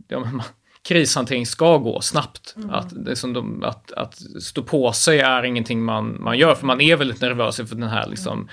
[0.08, 0.42] ja, man,
[0.82, 2.54] krishantering ska gå snabbt.
[2.56, 2.70] Mm.
[2.70, 6.66] Att, det som de, att, att stå på sig är ingenting man, man gör, för
[6.66, 8.48] man är väldigt nervös inför den här liksom,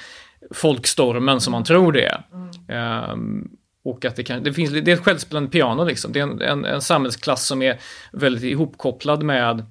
[0.52, 2.24] folkstormen som man tror det är.
[2.34, 3.12] Mm.
[3.12, 3.50] Um,
[3.84, 6.12] och att det, kan, det, finns, det är ett självspelande piano, liksom.
[6.12, 7.80] det är en, en, en samhällsklass som är
[8.12, 9.66] väldigt ihopkopplad med,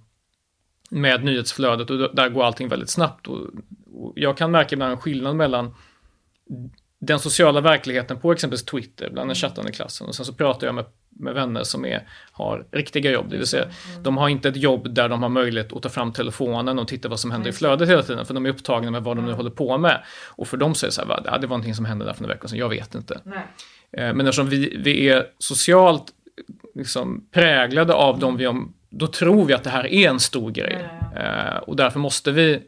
[0.90, 3.26] med nyhetsflödet och där går allting väldigt snabbt.
[3.26, 3.38] Och,
[3.94, 5.74] och jag kan märka ibland en skillnad mellan
[6.98, 10.74] den sociala verkligheten på exempelvis Twitter bland den chattande klassen och sen så pratar jag
[10.74, 10.84] med
[11.18, 12.02] med vänner som är,
[12.33, 13.26] har riktiga jobb.
[13.31, 14.02] Det vill säga, mm.
[14.02, 17.09] de har inte ett jobb där de har möjlighet att ta fram telefonen och titta
[17.09, 19.33] vad som händer i flödet hela tiden, för de är upptagna med vad de nu
[19.33, 20.02] håller på med.
[20.26, 22.12] Och för dem så är det så här, ja, det var någonting som hände där
[22.12, 23.20] för några veckor sedan, jag vet inte.
[23.24, 23.38] Nej.
[23.92, 26.05] Eh, men eftersom vi, vi är socialt
[26.74, 30.50] liksom, präglade av dem vi om, då tror vi att det här är en stor
[30.50, 30.88] grej.
[31.16, 31.62] Mm.
[31.66, 32.62] Och därför måste vi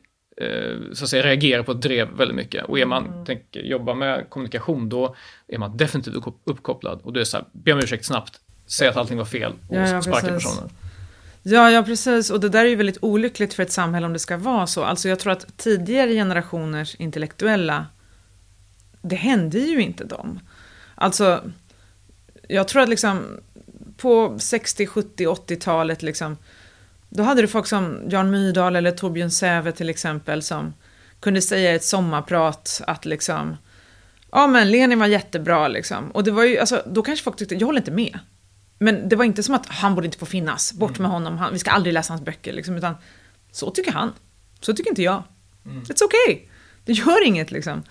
[0.92, 2.64] så att säga, reagerar på ett drev väldigt mycket.
[2.64, 3.24] Och är man mm.
[3.24, 5.16] tänker jobba med kommunikation då
[5.48, 7.00] är man definitivt uppkopplad.
[7.02, 9.76] Och då är så här, be om ursäkt snabbt, säg att allting var fel och
[9.76, 10.70] ja, ja, sparka personen.
[11.42, 12.30] Ja, ja precis.
[12.30, 14.84] Och det där är ju väldigt olyckligt för ett samhälle om det ska vara så.
[14.84, 17.86] Alltså jag tror att tidigare generationers intellektuella,
[19.02, 20.40] det hände ju inte dem.
[20.94, 21.40] Alltså,
[22.48, 23.40] jag tror att liksom
[23.96, 26.36] på 60, 70, 80-talet liksom
[27.08, 30.74] då hade du folk som Jan Myrdal eller Torbjörn Säve till exempel som
[31.20, 33.56] kunde säga i ett sommarprat att liksom
[34.32, 36.10] Ja men Lenin var jättebra liksom.
[36.10, 38.18] Och det var ju, alltså, då kanske folk tyckte, jag håller inte med.
[38.78, 41.52] Men det var inte som att han borde inte få finnas, bort med honom, han,
[41.52, 42.94] vi ska aldrig läsa hans böcker liksom, utan
[43.52, 44.12] så tycker han.
[44.60, 45.22] Så tycker inte jag.
[45.64, 46.40] It's okay.
[46.84, 47.82] Det gör inget liksom.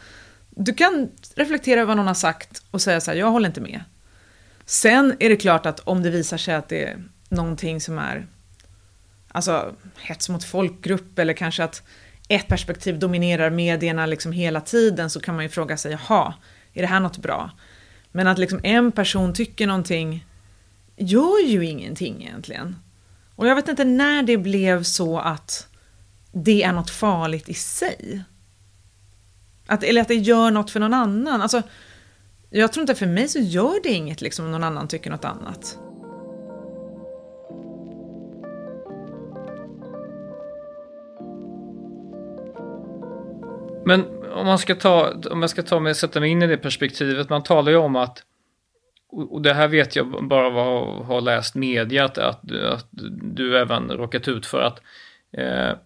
[0.50, 3.62] Du kan reflektera över vad någon har sagt och säga så här, jag håller inte
[3.62, 3.84] med.
[4.66, 8.28] Sen är det klart att om det visar sig att det är någonting som är
[9.38, 11.84] alltså, hets mot folkgrupp eller kanske att
[12.28, 16.34] ett perspektiv dominerar medierna liksom hela tiden så kan man ju fråga sig, jaha,
[16.74, 17.52] är det här något bra?
[18.12, 20.26] Men att liksom en person tycker någonting
[20.96, 22.76] gör ju ingenting egentligen.
[23.36, 25.68] Och jag vet inte när det blev så att
[26.32, 28.24] det är något farligt i sig.
[29.66, 31.42] Att, eller att det gör något för någon annan.
[31.42, 31.62] Alltså,
[32.50, 35.26] jag tror inte för mig så gör det inget liksom om någon annan tycker något
[35.26, 35.78] annat.
[43.88, 46.58] Men om man ska ta, om jag ska ta mig, sätta mig in i det
[46.58, 48.24] perspektivet, man talar ju om att
[49.10, 52.88] och det här vet jag bara vad har läst media, att, att, att
[53.22, 54.82] du även råkat ut för att
[55.38, 55.78] eh,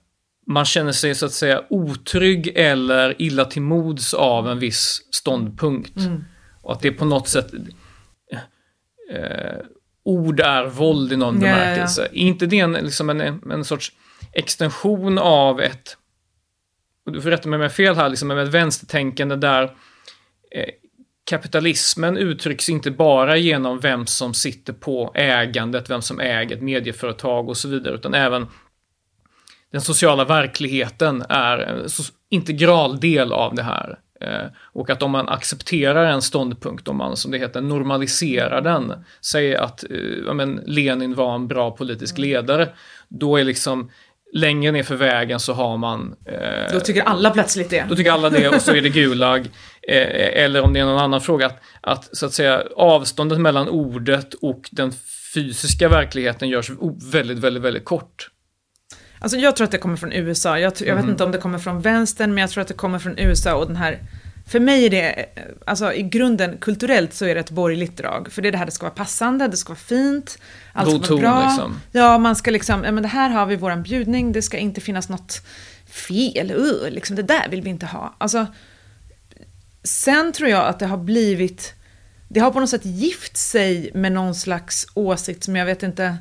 [0.48, 5.98] man känner sig så att säga otrygg eller illa till mods av en viss ståndpunkt.
[5.98, 6.24] Mm.
[6.62, 7.54] Och att det på något sätt
[9.14, 9.58] eh,
[10.04, 12.02] ord är våld i någon bemärkelse.
[12.02, 12.20] Ja, ja.
[12.20, 13.92] inte det en, liksom en, en sorts
[14.34, 15.98] extension av ett,
[17.06, 19.64] och du får rätta mig om jag har fel här, liksom med vänstertänkande där
[20.52, 20.70] eh,
[21.26, 27.50] kapitalismen uttrycks inte bara genom vem som sitter på ägandet, vem som äger ett medieföretag
[27.50, 28.48] och så vidare, utan även
[29.72, 31.90] den sociala verkligheten är en
[32.30, 34.00] integral del av det här.
[34.22, 38.94] Eh, och att om man accepterar en ståndpunkt, om man som det heter normaliserar den,
[39.22, 42.70] säger att eh, ja, men Lenin var en bra politisk ledare,
[43.08, 43.92] då är liksom
[44.34, 46.15] längre ner för vägen så har man...
[46.26, 47.86] Eh, då tycker alla plötsligt det.
[47.89, 49.39] Då tycker alla det och så är det Gulag.
[49.88, 53.70] Eh, eller om det är någon annan fråga, att, att så att säga avståndet mellan
[53.70, 54.94] ordet och den
[55.34, 56.72] fysiska verkligheten görs
[57.12, 58.30] väldigt, väldigt, väldigt kort.
[59.20, 60.60] Alltså jag tror att det kommer från USA.
[60.60, 61.10] Jag, jag vet mm.
[61.10, 63.67] inte om det kommer från vänstern, men jag tror att det kommer från USA och
[63.67, 64.00] den här
[64.48, 65.26] för mig är det,
[65.66, 68.32] alltså i grunden kulturellt så är det ett borgerligt drag.
[68.32, 70.38] För det är det här, det ska vara passande, det ska vara fint,
[70.74, 71.50] allt God ska vara bra.
[71.50, 71.80] Liksom.
[71.92, 74.82] Ja, man ska liksom, ja men det här har vi våran bjudning, det ska inte
[74.82, 75.42] finnas något
[75.86, 78.16] fel, uh, liksom det där vill vi inte ha.
[78.18, 78.48] Alltså,
[79.84, 81.74] sen tror jag att det har blivit,
[82.28, 86.18] det har på något sätt gift sig med någon slags åsikt som jag vet inte,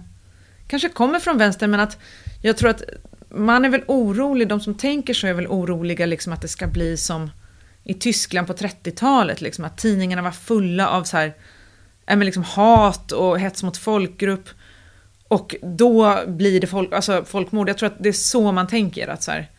[0.67, 1.99] kanske kommer från vänster, men att
[2.43, 2.83] jag tror att
[3.29, 6.67] man är väl orolig, de som tänker så är väl oroliga liksom att det ska
[6.67, 7.31] bli som
[7.85, 11.35] i Tyskland på 30-talet, liksom, att tidningarna var fulla av så här,
[12.07, 14.49] äh, liksom hat och hets mot folkgrupp.
[15.29, 17.69] Och då blir det folk, alltså folkmord.
[17.69, 19.51] Jag tror att det är så man tänker, att så här,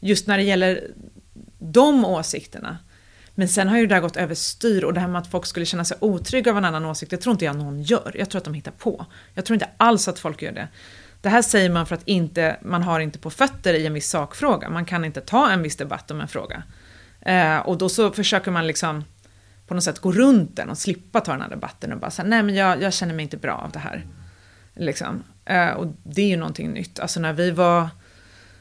[0.00, 0.90] just när det gäller
[1.58, 2.78] de åsikterna.
[3.34, 5.66] Men sen har ju det där gått överstyr och det här med att folk skulle
[5.66, 8.12] känna sig otrygga av en annan åsikt, det tror inte jag någon gör.
[8.14, 9.06] Jag tror att de hittar på.
[9.34, 10.68] Jag tror inte alls att folk gör det.
[11.20, 14.08] Det här säger man för att inte, man har inte på fötter i en viss
[14.08, 14.68] sakfråga.
[14.70, 16.62] Man kan inte ta en viss debatt om en fråga.
[17.26, 19.04] Eh, och då så försöker man liksom
[19.66, 22.28] på något sätt gå runt den och slippa ta den här debatten och bara säga
[22.28, 24.06] nej men jag, jag känner mig inte bra av det här.
[24.74, 25.22] Liksom.
[25.44, 27.00] Eh, och det är ju någonting nytt.
[27.00, 27.88] Alltså när vi var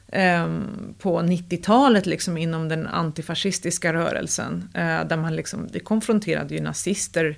[0.08, 0.48] eh,
[1.00, 7.38] på 90-talet liksom inom den antifascistiska rörelsen, eh, där man liksom, vi konfronterade ju nazister,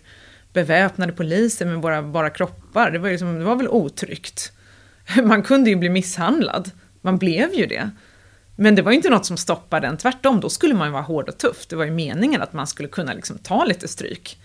[0.53, 2.91] beväpnade poliser med våra bara kroppar.
[2.91, 4.51] Det var, liksom, det var väl otryggt.
[5.23, 6.71] Man kunde ju bli misshandlad.
[7.01, 7.91] Man blev ju det.
[8.59, 11.01] Men det var ju inte något som stoppade den, tvärtom, då skulle man ju vara
[11.01, 11.67] hård och tuff.
[11.67, 14.39] Det var ju meningen att man skulle kunna liksom ta lite stryk.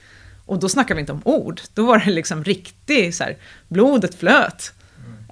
[0.46, 3.36] Och då snackar vi inte om ord, då var det liksom riktigt så här,
[3.68, 4.72] blodet flöt.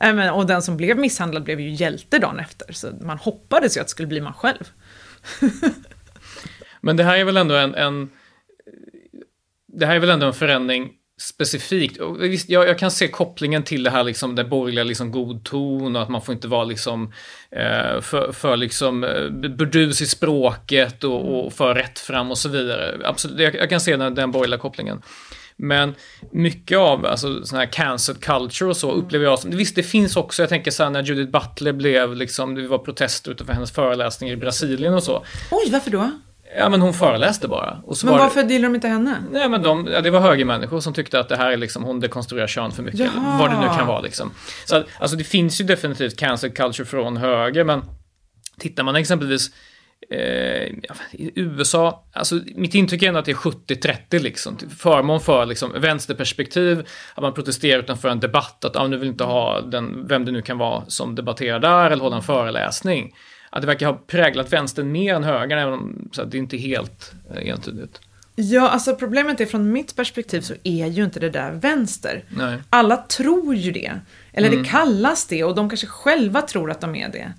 [0.00, 0.34] Mm.
[0.34, 3.86] Och den som blev misshandlad blev ju hjälte dagen efter, så man hoppades ju att
[3.86, 4.68] det skulle bli man själv.
[6.80, 8.10] Men det här är väl ändå en, en
[9.66, 12.00] det här är väl ändå en förändring specifikt.
[12.18, 15.96] Visst, jag, jag, kan se kopplingen till det här liksom det borgerliga liksom god ton
[15.96, 17.12] och att man får inte vara liksom
[17.50, 22.48] eh, för, för liksom eh, burdus i språket och, och för rätt fram och så
[22.48, 23.00] vidare.
[23.04, 25.02] Absolut, jag, jag kan se den, den borgerliga kopplingen.
[25.56, 25.94] Men
[26.30, 30.16] mycket av alltså, sån här cancelled culture och så upplever jag som, visst det finns
[30.16, 33.72] också, jag tänker så här när Judith Butler blev liksom, det var protester utanför hennes
[33.72, 35.24] föreläsningar i Brasilien och så.
[35.50, 36.10] Oj, varför då?
[36.56, 37.82] Ja men hon föreläste bara.
[38.04, 38.52] men varför det...
[38.52, 39.24] gillar de inte henne?
[39.30, 42.00] Nej men de, ja, det var högermänniskor som tyckte att det här är liksom, hon
[42.00, 43.00] dekonstruerar kön för mycket.
[43.00, 43.38] Jaha.
[43.38, 44.30] Vad det nu kan vara liksom.
[44.66, 47.82] Så alltså det finns ju definitivt cancel culture från höger men
[48.58, 49.50] tittar man exempelvis
[50.10, 50.66] eh,
[51.12, 54.58] i USA, alltså mitt intryck är ändå att det är 70-30 liksom.
[54.78, 59.24] Förmån för liksom vänsterperspektiv, att man protesterar utanför en debatt, att ah, nu vill inte
[59.24, 63.14] ha den, vem det nu kan vara som debatterar där eller hålla en föreläsning
[63.50, 66.56] att det verkar ha präglat vänstern mer än högern, även om så det är inte
[66.56, 68.00] helt eh, entydigt.
[68.34, 72.24] Ja, alltså problemet är från mitt perspektiv så är ju inte det där vänster.
[72.28, 72.58] Nej.
[72.70, 73.92] Alla tror ju det.
[74.32, 74.62] Eller mm.
[74.62, 77.32] det kallas det och de kanske själva tror att de är det.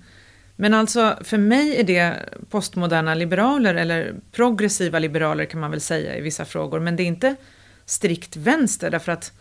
[0.56, 2.14] Men alltså, för mig är det
[2.50, 7.06] postmoderna liberaler, eller progressiva liberaler kan man väl säga i vissa frågor, men det är
[7.06, 7.36] inte
[7.86, 9.32] strikt vänster, därför att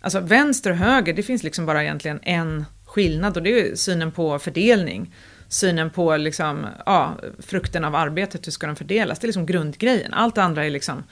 [0.00, 4.12] alltså, vänster och höger, det finns liksom bara egentligen en skillnad och det är synen
[4.12, 5.14] på fördelning.
[5.52, 9.18] Synen på liksom, ja, frukten av arbetet, hur ska den fördelas?
[9.18, 10.14] Det är liksom grundgrejen.
[10.14, 11.04] Allt det andra är liksom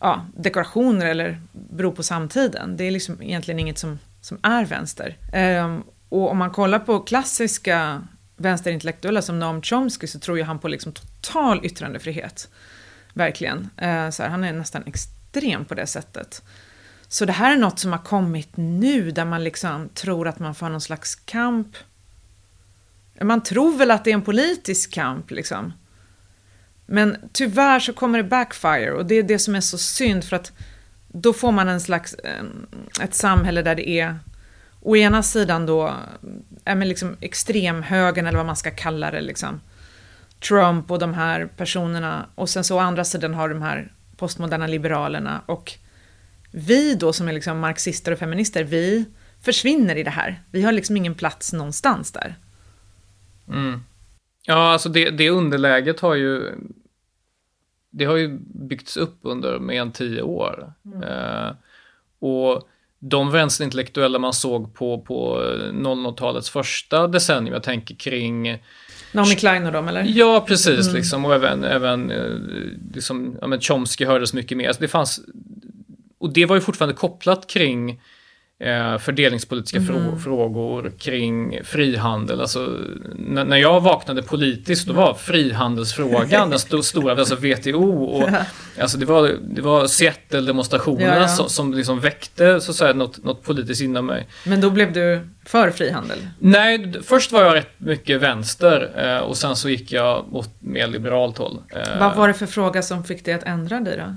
[0.00, 2.76] ja, dekorationer eller beror på samtiden.
[2.76, 5.16] Det är liksom egentligen inget som, som är vänster.
[5.64, 8.02] Um, och om man kollar på klassiska
[8.36, 12.48] vänsterintellektuella som Noam Chomsky så tror ju han på liksom total yttrandefrihet.
[13.14, 13.58] Verkligen.
[13.58, 16.42] Uh, så här, han är nästan extrem på det sättet.
[17.08, 20.54] Så det här är något som har kommit nu där man liksom tror att man
[20.54, 21.76] får någon slags kamp.
[23.22, 25.72] Man tror väl att det är en politisk kamp liksom.
[26.86, 30.36] Men tyvärr så kommer det backfire och det är det som är så synd för
[30.36, 30.52] att
[31.08, 32.16] då får man en slags,
[33.02, 34.18] ett samhälle där det är
[34.80, 35.94] å ena sidan då,
[36.64, 39.60] är men liksom extremhögern eller vad man ska kalla det liksom.
[40.48, 44.66] Trump och de här personerna och sen så å andra sidan har de här postmoderna
[44.66, 45.72] liberalerna och
[46.50, 49.04] vi då som är liksom marxister och feminister, vi
[49.40, 50.42] försvinner i det här.
[50.50, 52.36] Vi har liksom ingen plats någonstans där.
[53.48, 53.80] Mm.
[54.42, 56.54] Ja, alltså det, det underläget har ju
[57.90, 60.72] det har ju byggts upp under mer än tio år.
[60.84, 61.02] Mm.
[61.02, 61.52] Eh,
[62.18, 68.62] och de vänsterintellektuella man såg på, på 00-talets första decennium, jag tänker kring
[69.12, 70.02] Naomi Klein och dem eller?
[70.02, 70.86] Ja, precis.
[70.86, 70.96] Mm.
[70.96, 72.34] Liksom, och även, även eh,
[72.94, 74.68] liksom, ja, men Chomsky hördes mycket mer.
[74.68, 75.20] Alltså det fanns,
[76.18, 78.00] och det var ju fortfarande kopplat kring
[78.58, 80.18] eh, fördelningspolitiska mm.
[80.20, 82.40] frågor kring frihandel.
[82.40, 82.78] Alltså,
[83.16, 88.28] när jag vaknade politiskt då var frihandelsfrågan den st stora, alltså WTO och
[88.80, 91.28] alltså det var, det var Seattle-demonstrationerna ja, ja.
[91.28, 94.26] som, som liksom väckte så att säga, något, något politiskt inom mig.
[94.44, 96.18] Men då blev du för frihandel?
[96.38, 100.86] Nej, först var jag rätt mycket vänster eh, och sen så gick jag åt mer
[100.86, 101.58] liberalt håll.
[101.68, 104.16] Eh, Vad var det för fråga som fick dig att ändra dig då?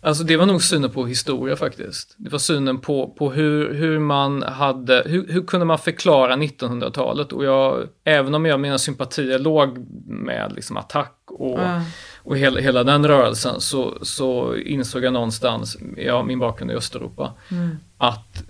[0.00, 2.14] Alltså det var nog synen på historia faktiskt.
[2.16, 7.32] Det var synen på, på hur, hur man hade, hur, hur kunde man förklara 1900-talet?
[7.32, 11.82] Och jag, även om jag mina sympatier låg med liksom attack och, mm.
[12.22, 17.32] och hela, hela den rörelsen så, så insåg jag någonstans, ja, min bakgrund i Östeuropa,
[17.50, 17.76] mm.
[17.98, 18.44] att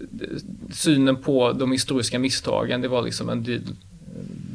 [0.72, 3.62] synen på de historiska misstagen, det var liksom en deal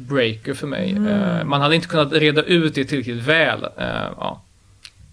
[0.08, 0.90] breaker för mig.
[0.90, 1.06] Mm.
[1.06, 3.64] Uh, man hade inte kunnat reda ut det tillräckligt väl.
[3.64, 4.42] Uh, ja.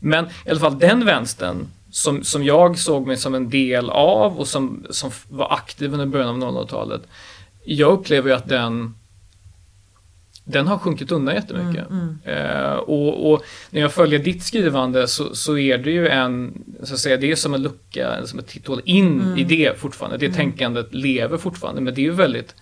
[0.04, 4.40] Men i alla fall den vänstern som, som jag såg mig som en del av
[4.40, 7.02] och som, som var aktiv under början av 00-talet.
[7.64, 8.96] Jag upplever ju att den
[10.44, 11.90] den har sjunkit undan jättemycket.
[11.90, 12.46] Mm, mm.
[12.46, 16.94] Eh, och, och, när jag följer ditt skrivande så, så är det ju en, så
[16.94, 19.38] att säga, det är som en lucka, som ett titthål in mm.
[19.38, 20.18] i det fortfarande.
[20.18, 20.38] Det mm.
[20.38, 22.56] tänkandet lever fortfarande, men det är ju väldigt,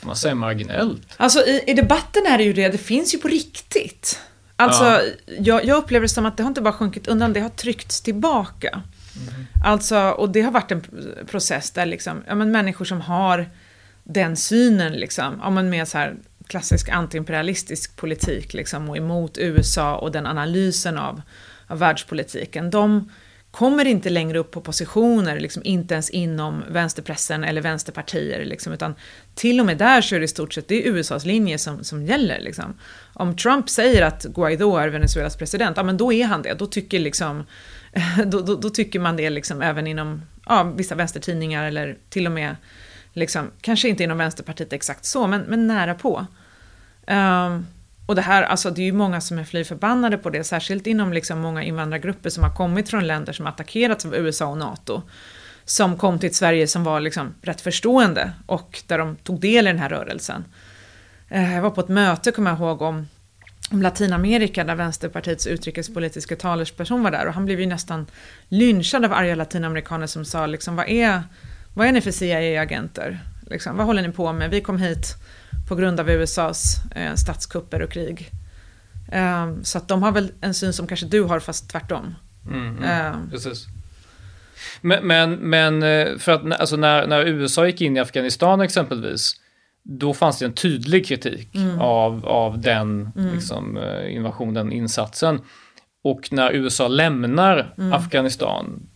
[0.00, 1.02] man säger marginellt.
[1.16, 4.20] Alltså i, i debatten är det ju det, det finns ju på riktigt.
[4.60, 5.02] Alltså, ja.
[5.38, 8.00] jag, jag, upplever det som att det har inte bara sjunkit undan, det har tryckts
[8.00, 8.68] tillbaka.
[8.68, 9.46] Mm.
[9.64, 10.82] Alltså, och det har varit en
[11.26, 13.50] process där liksom, ja, men människor som har
[14.04, 16.16] den synen, liksom, ja, men med så här
[16.46, 21.22] klassisk antiimperialistisk politik liksom, och emot USA och den analysen av,
[21.66, 23.10] av världspolitiken, de
[23.58, 28.94] kommer inte längre upp på positioner, liksom inte ens inom vänsterpressen eller vänsterpartier, liksom, utan
[29.34, 31.84] till och med där så är det i stort sett det är USAs linje som,
[31.84, 32.40] som gäller.
[32.40, 32.78] Liksom.
[33.12, 36.54] Om Trump säger att Guaidó är Venezuelas president, ja men då är han det.
[36.54, 37.44] Då tycker, liksom,
[38.26, 42.32] då, då, då tycker man det liksom även inom ja, vissa vänstertidningar eller till och
[42.32, 42.56] med,
[43.12, 46.26] liksom, kanske inte inom Vänsterpartiet exakt så, men, men nära på.
[47.06, 47.66] Um,
[48.08, 50.86] och det här, alltså det är ju många som är fly förbannade på det, särskilt
[50.86, 55.02] inom liksom många invandrargrupper som har kommit från länder som attackerats av USA och NATO.
[55.64, 59.70] Som kom till Sverige som var liksom rätt förstående och där de tog del i
[59.70, 60.44] den här rörelsen.
[61.28, 63.08] Eh, jag var på ett möte, kommer jag ihåg, om,
[63.70, 68.06] om Latinamerika där Vänsterpartiets utrikespolitiska talesperson var där och han blev ju nästan
[68.48, 71.22] lynchad av arga latinamerikaner som sa liksom vad är,
[71.74, 73.18] vad är ni för CIA-agenter?
[73.50, 74.50] Liksom, vad håller ni på med?
[74.50, 75.16] Vi kom hit
[75.68, 78.30] på grund av USAs eh, statskupper och krig.
[79.12, 82.14] Eh, så att de har väl en syn som kanske du har fast tvärtom.
[82.46, 83.30] Mm, mm, eh.
[83.30, 83.66] Precis.
[84.80, 89.40] Men, men, men, eh, för att alltså när, när USA gick in i Afghanistan exempelvis
[89.82, 91.80] då fanns det en tydlig kritik mm.
[91.80, 93.34] av, av den mm.
[93.34, 95.40] liksom, eh, invasionen, insatsen.
[96.04, 97.92] Och när USA lämnar mm.
[97.92, 98.88] Afghanistan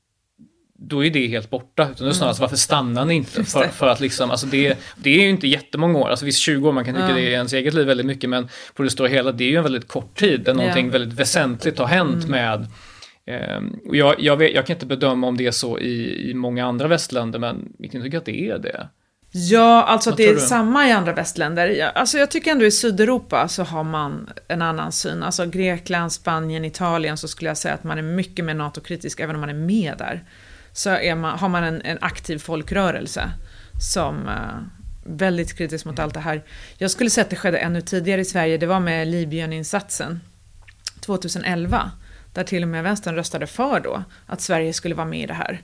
[0.88, 1.82] då är det helt borta.
[1.82, 2.44] Utan det är snarast, mm.
[2.44, 3.44] varför stannar ni inte?
[3.44, 6.68] För, för, att liksom, alltså det, det är ju inte jättemånga år, alltså visst 20
[6.68, 7.16] år, man kan tycka mm.
[7.16, 9.56] det är ens eget liv väldigt mycket, men på det stora hela, det är ju
[9.56, 10.92] en väldigt kort tid där någonting yeah.
[10.92, 12.30] väldigt väsentligt har hänt mm.
[12.30, 12.66] med
[13.26, 16.34] eh, och jag, jag, vet, jag, kan inte bedöma om det är så i, i
[16.34, 18.88] många andra västländer, men vi kan tycka att det är det.
[19.34, 20.40] Ja, alltså Vad att det är du?
[20.40, 21.90] samma i andra västländer.
[21.94, 25.22] Alltså jag tycker ändå i Sydeuropa så har man en annan syn.
[25.22, 29.34] Alltså Grekland, Spanien, Italien så skulle jag säga att man är mycket mer NATO-kritisk även
[29.34, 30.24] om man är med där.
[30.72, 33.30] Så är man, har man en, en aktiv folkrörelse
[33.94, 36.42] som eh, väldigt kritisk mot allt det här.
[36.78, 38.58] Jag skulle säga att det skedde ännu tidigare i Sverige.
[38.58, 40.20] Det var med Libyeninsatsen
[41.00, 41.90] 2011.
[42.32, 45.34] Där till och med vänstern röstade för då att Sverige skulle vara med i det
[45.34, 45.60] här.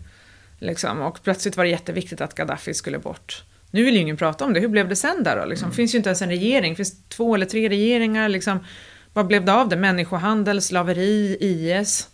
[0.58, 1.00] Liksom.
[1.00, 3.44] Och plötsligt var det jätteviktigt att Gaddafi skulle bort.
[3.70, 4.60] Nu vill ju ingen prata om det.
[4.60, 5.44] Hur blev det sen där då?
[5.44, 6.76] Liksom, finns ju inte ens en regering.
[6.76, 8.28] finns två eller tre regeringar.
[8.28, 8.64] Liksom.
[9.12, 9.76] Vad blev det av det?
[9.76, 12.08] Människohandel, slaveri, IS.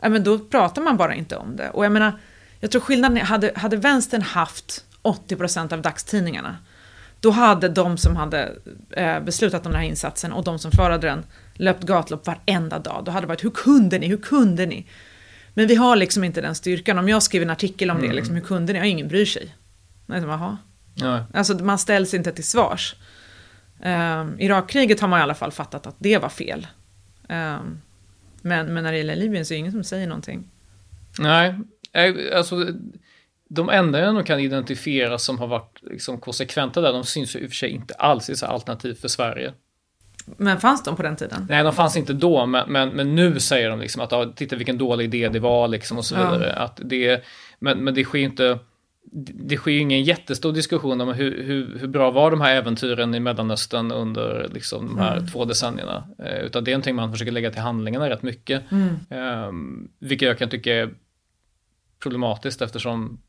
[0.00, 1.70] Ja, men då pratar man bara inte om det.
[1.70, 2.20] Och jag menar,
[2.60, 6.56] jag tror skillnaden hade, hade vänstern haft 80% av dagstidningarna,
[7.20, 8.54] då hade de som hade
[8.90, 13.02] eh, beslutat om den här insatsen och de som svarade den löpt gatlopp varenda dag.
[13.04, 14.86] Då hade det varit, hur kunde ni, hur kunde ni?
[15.54, 16.98] Men vi har liksom inte den styrkan.
[16.98, 18.78] Om jag skriver en artikel om det, liksom, hur kunde ni?
[18.78, 19.54] Ja, ingen bryr sig.
[20.06, 20.56] Nej, Jaha.
[20.94, 21.26] Ja.
[21.34, 22.96] Alltså man ställs inte till svars.
[23.84, 26.66] Um, Irakkriget har man i alla fall fattat att det var fel.
[27.28, 27.80] Ehm,
[28.42, 30.50] men, men när det gäller Libyen så är det ingen som säger någonting.
[31.18, 31.54] Nej,
[32.36, 32.66] alltså
[33.48, 37.40] de enda jag nog kan identifiera som har varit liksom, konsekventa där, de syns ju
[37.40, 39.52] i och för sig inte alls i så alternativ för Sverige.
[40.36, 41.46] Men fanns de på den tiden?
[41.48, 44.56] Nej, de fanns inte då, men, men, men nu säger de liksom att ja, titta
[44.56, 46.30] vilken dålig idé det var liksom och så Ja.
[46.32, 46.52] vidare.
[46.52, 47.24] Att det,
[47.58, 48.58] men, men det sker ju inte,
[49.34, 53.14] det sker ju ingen jättestor diskussion om hur, hur, hur bra var de här äventyren
[53.14, 56.08] i Mellanöstern under liksom, de här två decennierna.
[56.24, 58.62] Eh, utan det är någonting man försöker lägga till handlingarna rätt mycket.
[59.10, 59.50] Eh,
[59.98, 60.90] vilket jag kan tycka är
[62.02, 63.20] problematiskt eftersom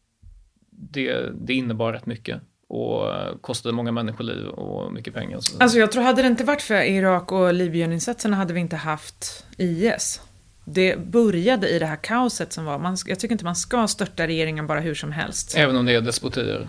[0.72, 5.40] det, det innebar rätt mycket och eh, kostade många människoliv och mycket pengar.
[5.40, 5.64] Så.
[5.64, 9.46] Alltså jag tror, hade det inte varit för Irak och Libyeninsatserna hade vi inte haft
[9.58, 10.22] IS.
[10.66, 12.80] Det började i det här kaoset som var.
[12.80, 15.58] Man, jag tycker inte man ska störta regeringen bara hur som helst.
[15.58, 16.68] Även om det är despotier.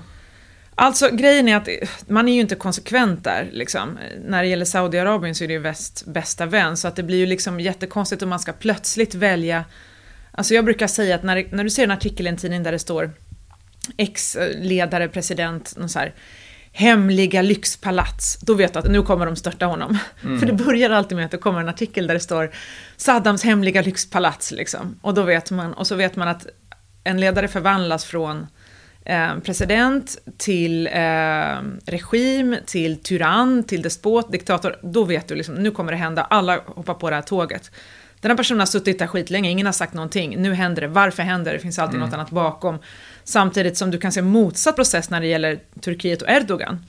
[0.75, 1.69] Alltså grejen är att
[2.09, 3.49] man är ju inte konsekvent där.
[3.53, 3.99] Liksom.
[4.25, 6.77] När det gäller Saudiarabien så är det ju väst bästa vän.
[6.77, 9.65] Så att det blir ju liksom jättekonstigt om man ska plötsligt välja...
[10.41, 12.73] Alltså jag brukar säga att när, när du ser en artikel i en tidning där
[12.73, 13.11] det står
[13.97, 16.15] ex-ledare, president, någon så här,
[16.73, 19.99] hemliga lyxpalats, då vet du att nu kommer de störta honom.
[20.21, 22.51] För det börjar alltid med att det kommer en artikel där det står
[22.97, 24.99] Saddams hemliga lyxpalats, liksom.
[25.03, 26.47] Och då vet man, och så vet man att
[27.05, 28.47] en ledare förvandlas från
[29.05, 30.93] eh, president till eh,
[31.87, 36.61] regim, till tyrann, till despot, diktator, då vet du liksom, nu kommer det hända, alla
[36.67, 37.71] hoppar på det här tåget.
[38.21, 41.23] Den här personen har suttit där skitlänge, ingen har sagt någonting, nu händer det, varför
[41.23, 42.79] händer det, det finns alltid något annat bakom.
[43.25, 46.87] Samtidigt som du kan se motsatt process när det gäller Turkiet och Erdogan.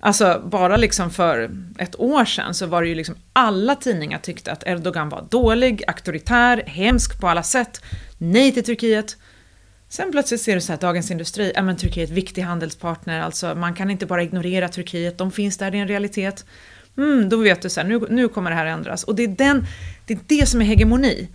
[0.00, 4.52] Alltså bara liksom för ett år sedan så var det ju liksom alla tidningar tyckte
[4.52, 7.80] att Erdogan var dålig, auktoritär, hemsk på alla sätt,
[8.18, 9.16] nej till Turkiet.
[9.88, 13.74] Sen plötsligt ser du så här, Dagens Industri, ja men Turkiet, viktig handelspartner, alltså man
[13.74, 16.44] kan inte bara ignorera Turkiet, de finns där, det är en realitet.
[17.00, 19.04] Mm, då vet du så här, nu, nu kommer det här ändras.
[19.04, 19.66] Och det är, den,
[20.06, 21.28] det är det som är hegemoni.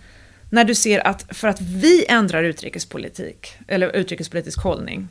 [0.50, 5.08] När du ser att för att vi ändrar utrikespolitik, eller utrikespolitisk hållning,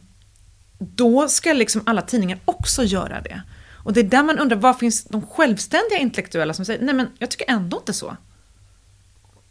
[0.79, 3.41] då ska liksom alla tidningar också göra det.
[3.83, 7.07] Och det är där man undrar, var finns de självständiga intellektuella som säger, nej men
[7.17, 8.17] jag tycker ändå inte så.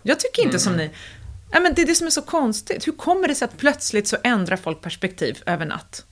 [0.03, 0.91] Jag tycker inte som ni.
[1.53, 2.87] Nej, men det är det som är så konstigt.
[2.87, 6.07] Hur kommer det sig att plötsligt så ändrar folk perspektiv över natt?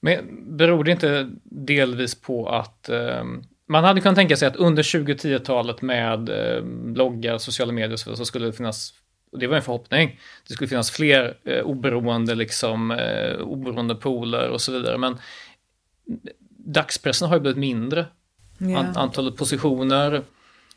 [0.00, 0.18] Men
[0.56, 3.24] beror det inte delvis på att eh,
[3.72, 8.16] man hade kunnat tänka sig att under 2010-talet med eh, bloggar, sociala medier och så,
[8.16, 8.94] så skulle det finnas,
[9.32, 14.48] och det var en förhoppning, det skulle finnas fler eh, oberoende, liksom, eh, oberoende pooler
[14.48, 14.98] och så vidare.
[14.98, 15.18] Men
[16.56, 18.06] dagspressen har ju blivit mindre.
[18.60, 20.22] An, antalet positioner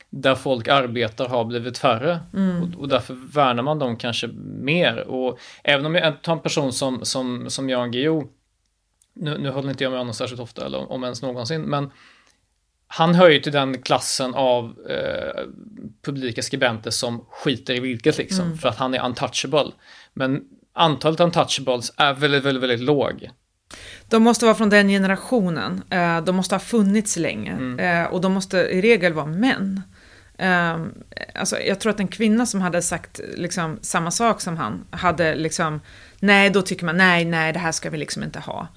[0.10, 2.20] där folk arbetar har blivit färre
[2.62, 5.08] och, och därför värnar man dem kanske mer.
[5.08, 8.28] Och även om jag tar en person som, som, som Jan Guillou,
[9.14, 11.92] nu, nu håller inte jag med honom särskilt ofta, eller om, om ens någonsin, men
[12.88, 15.44] han hör ju till den klassen av eh,
[16.06, 19.72] publika skribenter som skiter i vilket liksom, för att han är untouchable.
[20.14, 20.42] Men
[20.74, 23.30] antalet untouchables är väldigt, väldigt, väldigt låg.
[24.10, 25.82] De måste vara från den generationen.
[25.90, 27.52] Eh, De måste ha funnits länge.
[27.80, 29.82] Eh, Och de måste i regel vara män.
[30.38, 30.78] Eh,
[31.40, 35.36] Alltså, jag tror att en kvinna som hade sagt liksom, samma sak som han hade
[35.36, 35.82] liksom,
[36.20, 38.68] nej, då tycker man, nej, nej, det här ska vi liksom inte ha.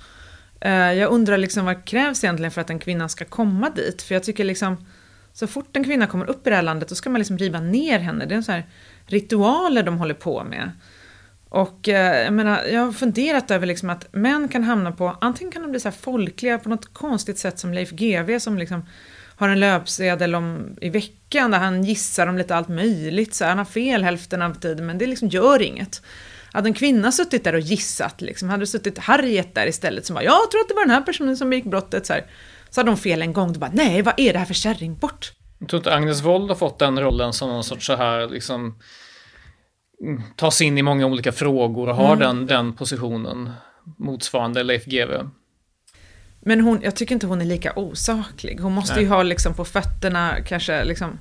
[0.61, 4.03] Eh, jag undrar liksom vad krävs egentligen för att en kvinna ska komma dit?
[4.03, 4.87] För jag tycker liksom,
[5.33, 7.61] så fort en kvinna kommer upp i det här landet, då ska man liksom riva
[7.61, 8.27] ner henne.
[8.27, 8.67] Det är så här
[9.07, 10.71] ritualer de håller på med.
[11.49, 15.53] Och eh, jag menar, jag har funderat över liksom att män kan hamna på, antingen
[15.53, 18.87] kan de bli så här folkliga på något konstigt sätt som Leif GW som liksom
[19.37, 23.35] har en löpsedel om, i veckan där han gissar om lite allt möjligt.
[23.35, 26.03] Så här, han har fel hälften av tiden men det liksom gör inget
[26.59, 30.15] hade en kvinna suttit där och gissat, liksom, hade det suttit Harriet där istället som
[30.15, 32.27] bara “jag tror att det var den här personen som begick brottet” så, här,
[32.71, 34.97] så hade de fel en gång, då bara “nej, vad är det här för kärring,
[34.97, 38.29] bort!” Jag tror inte Agnes Wold har fått den rollen som någon sorts så här,
[38.29, 38.79] liksom,
[40.03, 42.19] mm, tas in i många olika frågor och har Mm.
[42.19, 43.51] den, den positionen
[43.99, 45.29] motsvarande Leif GW.
[46.41, 48.61] Men hon, jag tycker inte hon är lika osaklig.
[48.61, 49.03] Hon måste Nej.
[49.03, 51.19] ju ha liksom på fötterna kanske liksom,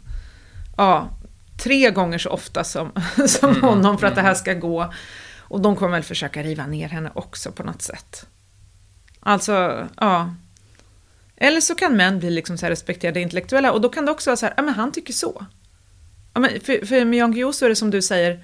[0.78, 1.10] ja,
[1.64, 2.92] tre gånger så ofta som,
[3.28, 4.94] som Mm, honom för att det här ska gå.
[5.50, 8.26] Och de kommer väl försöka riva ner henne också på något sätt.
[9.20, 10.36] Alltså, ja.
[11.36, 14.38] Eller så kan män bli liksom så respekterade intellektuella och då kan det också vara
[14.38, 15.46] så här, ja men han tycker så.
[16.34, 18.44] Ja, men för, för med Jan Guillou så är det som du säger,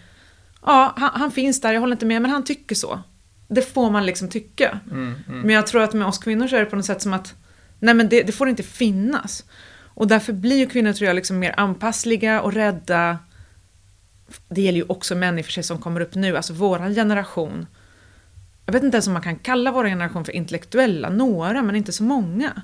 [0.65, 3.01] ja han, han finns där, jag håller inte med, men han tycker så.
[3.47, 4.79] Det får man liksom tycka.
[4.91, 5.41] Mm, mm.
[5.41, 7.35] Men jag tror att med oss kvinnor så är det på något sätt som att
[7.79, 9.43] nej men det, det får inte finnas.
[9.95, 13.17] Och därför blir ju kvinnor tror jag liksom mer anpassliga och rädda.
[14.49, 17.67] Det gäller ju också människor som kommer upp nu, alltså våran generation.
[18.65, 21.91] Jag vet inte ens om man kan kalla vår generation för intellektuella, några men inte
[21.91, 22.61] så många.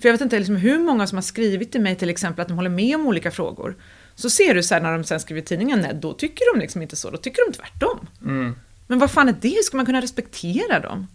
[0.00, 2.48] För jag vet inte liksom hur många som har skrivit till mig till exempel att
[2.48, 3.76] de håller med om olika frågor.
[4.14, 6.82] Så ser du här när de sen skriver i tidningen, nej då tycker de liksom
[6.82, 8.06] inte så, då tycker de tvärtom.
[8.22, 8.54] Mm,
[8.86, 9.48] Men vad fan är det?
[9.48, 11.06] Hur ska man kunna respektera dem?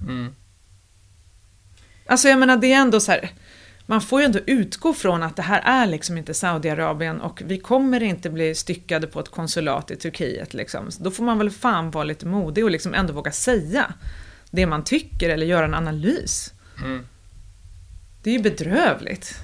[0.00, 0.34] mm.
[2.06, 3.30] Alltså jag menar det är ändå så här,
[3.92, 7.58] man får ju ändå utgå från att det här är liksom inte Saudiarabien och vi
[7.58, 10.90] kommer inte bli styckade på ett konsulat i Turkiet liksom.
[10.90, 13.94] Så då får man väl fan vara lite modig och liksom ändå våga säga
[14.50, 16.52] det man tycker eller göra en analys.
[16.78, 17.06] Mm.
[18.22, 19.34] Det är ju bedrövligt.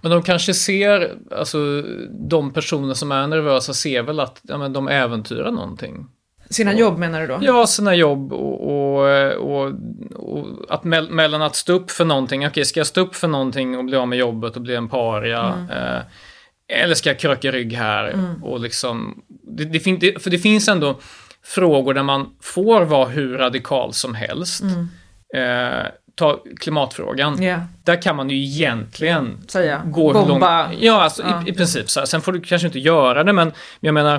[0.00, 4.72] Men de kanske ser, alltså de personer som är nervösa ser väl att ja, men
[4.72, 6.06] de äventyrar någonting.
[6.50, 7.38] Sina jobb menar du då?
[7.40, 9.72] Ja, sina jobb och, och, och,
[10.14, 13.28] och att me mellan att stå upp för någonting, okej, ska jag stå upp för
[13.28, 15.68] någonting och bli av med jobbet och bli en paria?
[15.70, 16.02] Eh,
[16.82, 18.34] eller ska jag kröka rygg här?
[18.42, 19.22] Och liksom,
[19.56, 20.98] det, det, fin det, för det finns ändå
[21.44, 24.62] frågor där man får vara hur radikal som helst.
[25.34, 27.42] Eh, ta klimatfrågan.
[27.42, 29.82] Ja, Där kan man ju egentligen säga.
[29.84, 30.28] gå hur långt...
[30.28, 30.72] Bomba.
[30.80, 31.42] Ja, alltså Ja.
[31.46, 32.06] I, i princip så här.
[32.06, 34.14] Sen får du kanske inte göra det, men, men jag menar...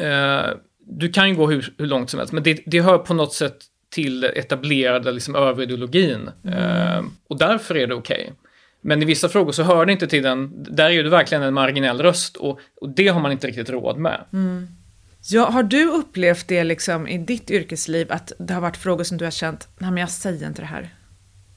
[0.00, 0.50] Eh,
[0.86, 3.34] du kan ju gå hur, hur långt som helst, men det, det hör på något
[3.34, 3.56] sätt
[3.90, 6.30] till etablerade liksom, överideologin.
[6.44, 8.32] Eh, och därför är det okej.
[8.80, 11.54] Men i vissa frågor så hör det inte till den, där är du verkligen en
[11.54, 14.24] marginell röst och, och det har man inte riktigt råd med.
[15.30, 19.18] Ja, har du upplevt det liksom i ditt yrkesliv att det har varit frågor som
[19.18, 20.94] du har känt, nej men jag säger inte det här.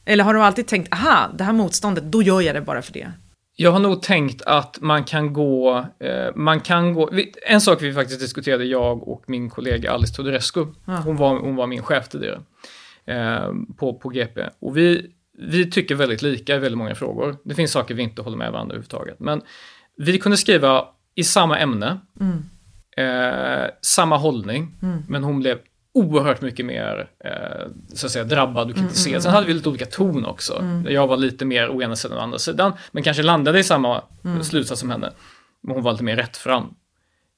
[0.05, 2.93] Eller har du alltid tänkt, aha, det här motståndet, då gör jag det bara för
[2.93, 3.11] det.
[3.58, 7.10] Jag har nog tänkt att man kan gå, eh, man kan gå,
[7.47, 11.01] en sak vi faktiskt diskuterade, jag och min kollega Alice Teodorescu, Ja.
[11.06, 12.41] hon, var, hon var min chef tidigare
[13.06, 14.41] eh, på, på GP.
[14.60, 17.38] Och vi, vi tycker väldigt lika i väldigt många frågor.
[17.43, 19.20] Det finns saker vi inte håller med varandra överhuvudtaget.
[19.20, 19.41] Men
[19.97, 20.86] vi kunde skriva
[21.16, 21.99] i samma ämne,
[22.97, 24.72] eh, samma hållning,
[25.08, 25.58] men hon blev
[25.96, 27.32] oerhört mycket mer eh,
[27.93, 29.24] så att säga, drabbad och kritiserad.
[29.24, 30.64] Sen hade vi lite olika ton också.
[30.89, 34.02] Jag var lite mer å ena sidan och andra sidan, men kanske landade i samma
[34.43, 35.12] slutsats som henne.
[35.64, 36.74] Men hon var lite mer rättfram.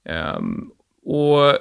[0.10, 0.70] Ehm,
[1.05, 1.60] och det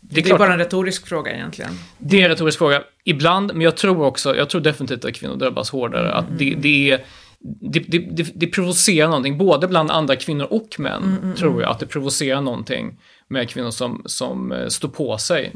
[0.00, 1.70] Det är, är, klart, bara en retorisk fråga egentligen.
[1.98, 2.82] det är en retorisk fråga.
[3.04, 6.12] Ibland, men jag tror också, jag tror definitivt att kvinnor drabbas hårdare.
[6.12, 7.04] Att det, det är
[7.44, 11.78] det, det, det, det provocerar någonting, både bland andra kvinnor och män, tror jag, att
[11.78, 15.52] det provocerar någonting med kvinnor som, som eh, står på sig.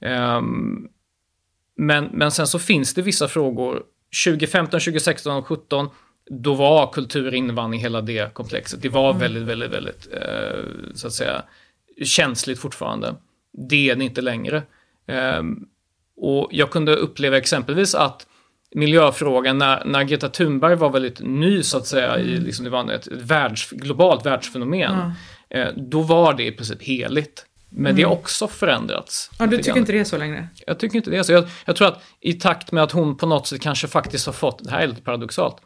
[0.00, 0.88] Ehm,
[1.76, 3.82] men, men sen så finns det vissa frågor,
[4.24, 5.88] 2015, 2016 och 2017,
[6.30, 11.12] då var kultur, invandring, hela det komplexet, det var väldigt, väldigt, väldigt, eh, så att
[11.12, 11.42] säga,
[12.04, 13.14] känsligt fortfarande.
[13.68, 14.62] Det är det inte längre.
[15.06, 15.66] Ehm,
[16.16, 18.26] och jag kunde uppleva exempelvis att
[18.74, 22.92] miljöfrågan, när, när Greta Thunberg var väldigt ny så att säga, i, liksom, det var
[22.92, 25.12] ett världs, globalt världsfenomen,
[25.50, 27.46] eh, då var det i princip heligt.
[27.78, 29.30] Men det har också förändrats.
[29.38, 29.78] Ja, du tycker grann.
[29.78, 30.48] inte det är så längre?
[30.66, 31.24] Jag tycker inte det.
[31.24, 34.26] Så jag, jag tror att i takt med att hon på något sätt kanske faktiskt
[34.26, 35.56] har fått, det här är lite paradoxalt,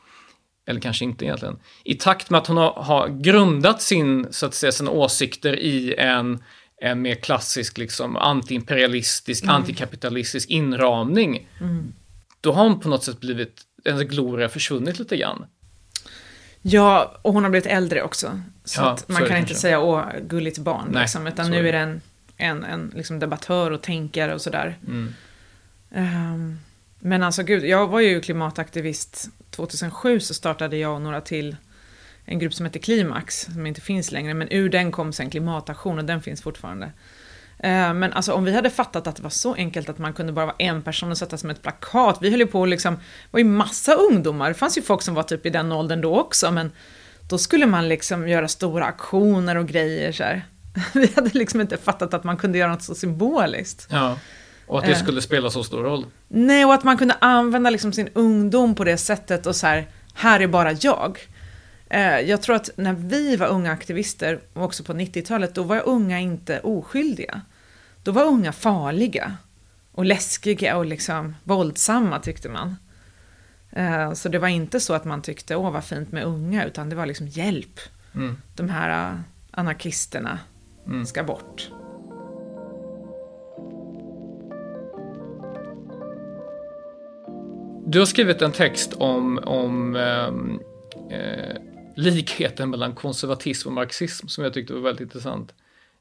[0.66, 4.54] eller kanske inte egentligen, i takt med att hon har, har grundat sin, så att
[4.54, 6.42] säga, sina åsikter i en,
[6.82, 11.48] en mer klassisk, liksom, antiimperialistisk, antikapitalistisk inramning,
[12.40, 15.46] då har hon på något sätt blivit, en gloria försvunnit lite grann.
[16.62, 18.40] Ja, och hon har blivit äldre också.
[18.64, 21.50] Så Ja, så man det kan inte säga åh, gulligt barn, Nej, liksom, utan så
[21.50, 21.78] nu är det.
[21.78, 22.00] en,
[22.36, 24.78] en, en liksom debattör och tänkare och sådär.
[24.86, 25.14] Mm.
[25.90, 26.58] Ehm,
[26.98, 31.56] men alltså gud, jag var ju klimataktivist 2007 så startade jag och några till
[32.24, 35.98] en grupp som heter Klimax, som inte finns längre, men ur den kom sen Klimataktion
[35.98, 36.92] och den finns fortfarande.
[37.62, 40.32] Ehm, Men alltså om vi hade fattat att det var så enkelt att man kunde
[40.32, 42.18] bara vara en person och sätta som ett plakat.
[42.20, 43.00] Vi höll ju på liksom, det
[43.30, 46.18] var ju massa ungdomar, det fanns ju folk som var typ i den åldern då
[46.20, 46.72] också, men
[47.28, 50.42] då skulle man liksom göra stora aktioner och grejer så här.
[50.94, 53.86] Vi hade liksom inte fattat att man kunde göra något så symboliskt.
[53.90, 54.16] Ja.
[54.66, 54.98] Och att det Eh.
[54.98, 56.06] skulle spela så stor roll.
[56.28, 59.86] Nej, och att man kunde använda liksom sin ungdom på det sättet och så här,
[60.14, 61.18] här är bara jag.
[61.90, 65.82] Eh, Jag tror att när vi var unga aktivister, och också på 90-talet, då var
[65.88, 67.40] unga inte oskyldiga.
[68.11, 69.36] Då var unga farliga
[69.92, 72.76] och läskiga och liksom våldsamma tyckte man.
[73.70, 76.88] Eh, Så det var inte så att man tyckte, åh vad fint med unga, utan
[76.90, 77.80] det var liksom hjälp.
[78.14, 78.36] Mm.
[78.56, 80.38] De här eh, anarkisterna
[80.86, 81.06] Mm.
[81.06, 81.70] ska bort.
[87.86, 90.61] Du har skrivit en text om, om ehm,
[91.11, 91.56] eh,
[91.96, 95.54] likheten mellan konservatism och marxism som jag tyckte var väldigt intressant.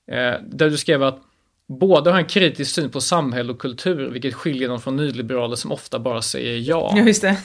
[0.07, 1.22] Eh, där du skrev att
[1.70, 5.72] båda har en kritisk syn på samhälle och kultur, vilket skiljer dem från nyliberaler som
[5.72, 6.94] ofta bara säger ja.
[6.96, 7.38] Ja, just det.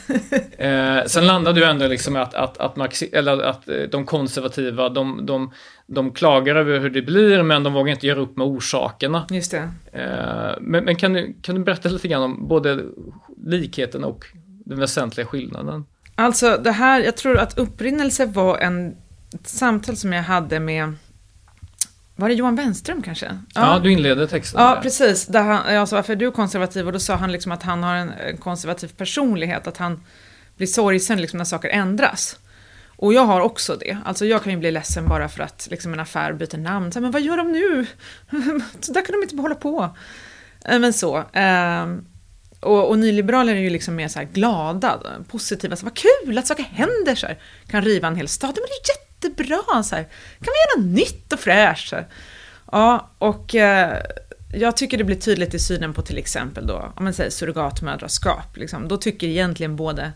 [0.58, 4.88] Eh, sen landade du ändå liksom att, att, att, marxi- eller att eh, de konservativa,
[4.88, 5.52] de, de,
[5.86, 9.26] de klagar över hur det blir, men de vågar inte göra upp med orsakerna.
[9.30, 9.68] Just det.
[9.92, 12.80] Eh, men men kan, du, kan du berätta lite grann om både
[13.46, 14.24] likheten och
[14.64, 15.84] den väsentliga skillnaden?
[16.14, 18.96] Alltså det här, jag tror att upprinnelse var en,
[19.34, 20.92] ett samtal som jag hade med,
[22.16, 23.38] var det Johan Wenström kanske?
[23.54, 24.62] Ja, du inleder texten.
[24.62, 24.80] Ja, där.
[24.82, 25.26] precis.
[25.26, 26.86] Där han, jag sa, varför är du konservativ?
[26.86, 30.04] Och då sa han liksom att han har en, konservativ personlighet, att han
[30.56, 32.38] blir sorgsen liksom när saker ändras.
[32.96, 33.98] Och jag har också det.
[34.04, 36.92] Alltså jag kan ju bli ledsen bara för att liksom en affär byter namn.
[36.92, 37.86] Så här, men vad gör de nu?
[38.80, 39.96] så där kan de inte hålla på.
[40.64, 41.24] Eh, Men så.
[41.32, 42.04] ehm,
[42.60, 45.76] och, och nyliberaler är ju liksom mer så glada, positiva.
[45.76, 47.14] Så, vad kul att saker händer!
[47.14, 47.38] Så här.
[47.66, 48.50] Kan riva en hel stad.
[48.54, 48.94] Men det är
[49.24, 49.82] jättebra!
[49.82, 50.02] Så här.
[50.40, 51.88] Kan vi göra något nytt och fräscht?
[51.88, 52.04] Så.
[52.72, 54.02] Ja, och eh,
[54.54, 58.56] jag tycker det blir tydligt i synen på till exempel då, om man säger surrogatmödraskap.
[58.56, 58.88] Liksom.
[58.88, 60.12] Då tycker egentligen både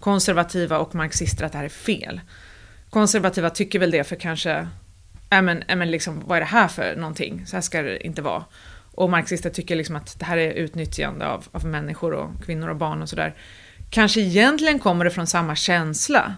[0.00, 2.20] konservativa och marxister att det här är fel.
[2.90, 4.68] Konservativa tycker väl det för kanske,
[5.30, 7.46] ja men, äh, men liksom, vad är det här för någonting?
[7.46, 8.44] Så här ska det inte vara.
[8.94, 12.76] Och marxister tycker liksom att det här är utnyttjande av, av människor och kvinnor och
[12.76, 13.34] barn och sådär.
[13.90, 16.34] Kanske egentligen kommer det från samma känsla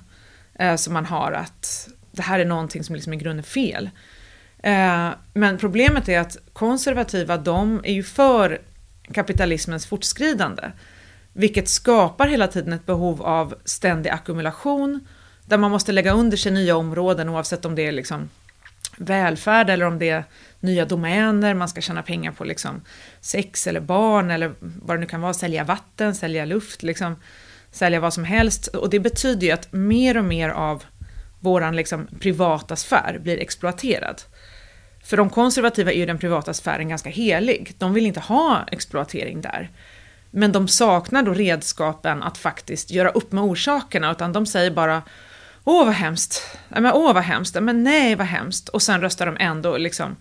[0.59, 3.91] eh, som man har att det här är någonting som liksom i grunden är fel.
[4.63, 8.61] Eh, men problemet är att konservativa, de är ju för
[9.13, 10.63] kapitalismens fortskridande.
[11.33, 15.07] Vilket skapar hela tiden ett behov av ständig ackumulation,
[15.47, 18.29] där man måste lägga under sig nya områden oavsett om det är liksom
[18.97, 20.25] välfärd eller om det är
[20.61, 22.81] nya domäner, man ska tjäna pengar på liksom
[23.21, 27.17] sex eller barn eller vad det nu kan vara, sälja vatten, sälja luft, liksom,
[27.71, 28.67] sälja vad som helst.
[28.67, 30.85] Och det betyder ju att mer och mer av
[31.45, 34.23] våran liksom privata sfär blir exploaterad.
[35.05, 37.75] För de konservativa är ju den privata sfären ganska helig.
[37.79, 39.71] De vill inte ha exploatering där.
[40.31, 45.03] Men de saknar då redskapen att faktiskt göra upp med orsakerna, utan de säger bara
[45.65, 48.69] Åh vad hemskt, Nej, men åh vad hemskt, men nej vad hemskt.
[48.69, 50.17] Och sen röstar de ändå liksom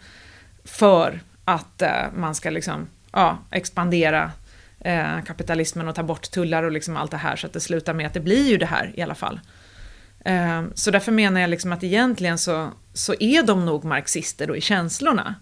[0.63, 4.31] för att eh, man ska liksom, ja, expandera
[4.79, 7.93] eh, kapitalismen och ta bort tullar och liksom allt det här så att det slutar
[7.93, 9.39] med att det blir ju det här i alla fall.
[10.23, 14.55] Eh, så därför menar jag liksom att egentligen så, så är de nog marxister då
[14.55, 15.35] i känslorna.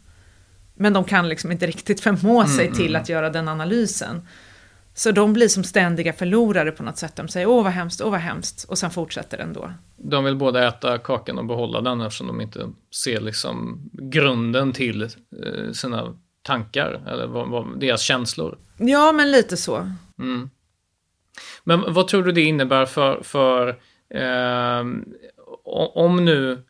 [0.76, 4.28] Men de kan liksom inte riktigt förmå sig till att göra den analysen.
[4.94, 7.16] Så de blir som ständiga förlorare på något sätt.
[7.16, 9.74] De säger åh vad hemskt, åh vad hemskt, och sen fortsätter den då.
[9.98, 12.70] De vill både äta kakan och behålla den eftersom de inte
[13.04, 18.58] ser liksom grunden till eh, sina tankar eller vad, vad, deras känslor.
[18.78, 19.92] Ja, men lite så.
[20.20, 20.50] Mm.
[21.64, 23.76] Men vad tror du det innebär för, för ehm,
[25.96, 26.64] om nu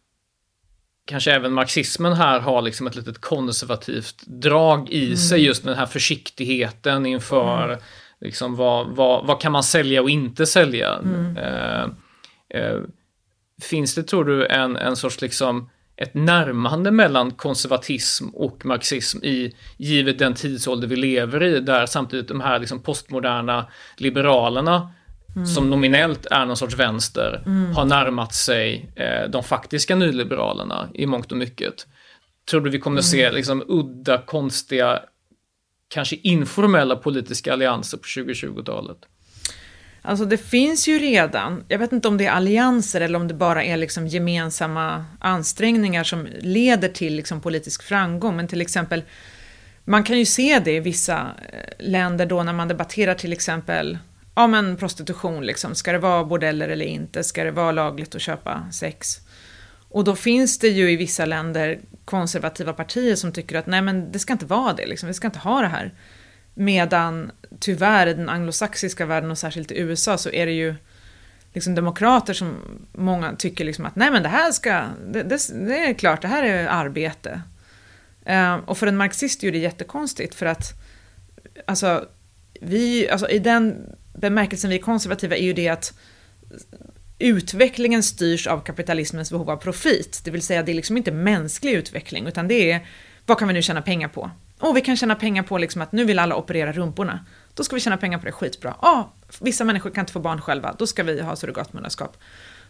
[1.05, 5.85] kanske även marxismen här har liksom ett litet konservativt drag i sig, just den här
[5.85, 7.77] försiktigheten inför
[8.19, 10.99] liksom vad, vad, vad kan man sälja och inte sälja.
[11.37, 11.83] Eh,
[12.59, 12.79] eh,
[13.61, 19.55] finns det, tror du, en, en sorts liksom ett närmande mellan konservatism och marxism i
[19.77, 23.67] givet den tidsålder vi lever i, där samtidigt de här liksom postmoderna
[23.97, 24.91] liberalerna
[25.55, 27.43] som nominellt är någon sorts vänster,
[27.75, 31.87] har närmat sig eh, de faktiska nyliberalerna i mångt och mycket.
[32.49, 34.99] Tror du vi kommer se liksom udda, konstiga,
[35.87, 38.97] kanske informella politiska allianser på 2020-talet?
[40.03, 43.33] Alltså det finns ju redan, jag vet inte om det är allianser eller om det
[43.33, 49.03] bara är liksom gemensamma ansträngningar som leder till liksom politisk framgång, men till exempel
[49.83, 51.19] man kan ju se det i vissa
[51.51, 53.97] eh, länder då när man debatterar till exempel
[54.35, 58.21] ja men prostitution liksom, ska det vara bordeller eller inte, ska det vara lagligt att
[58.21, 59.19] köpa sex?
[59.89, 64.11] Och då finns det ju i vissa länder konservativa partier som tycker att nej men
[64.11, 65.07] det ska inte vara det, liksom.
[65.07, 65.93] vi ska inte ha det här.
[66.53, 70.75] Medan tyvärr i den anglosaxiska världen och särskilt i USA så är det ju
[71.53, 72.55] liksom demokrater som
[72.91, 76.27] många tycker liksom att nej men det här ska, det, det, det är klart, det
[76.27, 77.41] här är arbete.
[78.29, 80.73] Uh, och för en marxist är det jättekonstigt för att
[81.65, 82.05] alltså,
[82.61, 85.93] vi, alltså, i den bemärkelsen vi konservativa är ju det att
[87.19, 90.21] utvecklingen styrs av kapitalismens behov av profit.
[90.23, 92.87] Det vill säga det är liksom inte mänsklig utveckling utan det är
[93.25, 94.31] vad kan vi nu tjäna pengar på?
[94.59, 97.25] Och vi kan tjäna pengar på liksom att nu vill alla operera rumporna.
[97.53, 98.75] Då ska vi tjäna pengar på det skitbra.
[98.81, 102.17] Ja, vissa människor kan inte få barn själva, då ska vi ha surrogatmödraskap.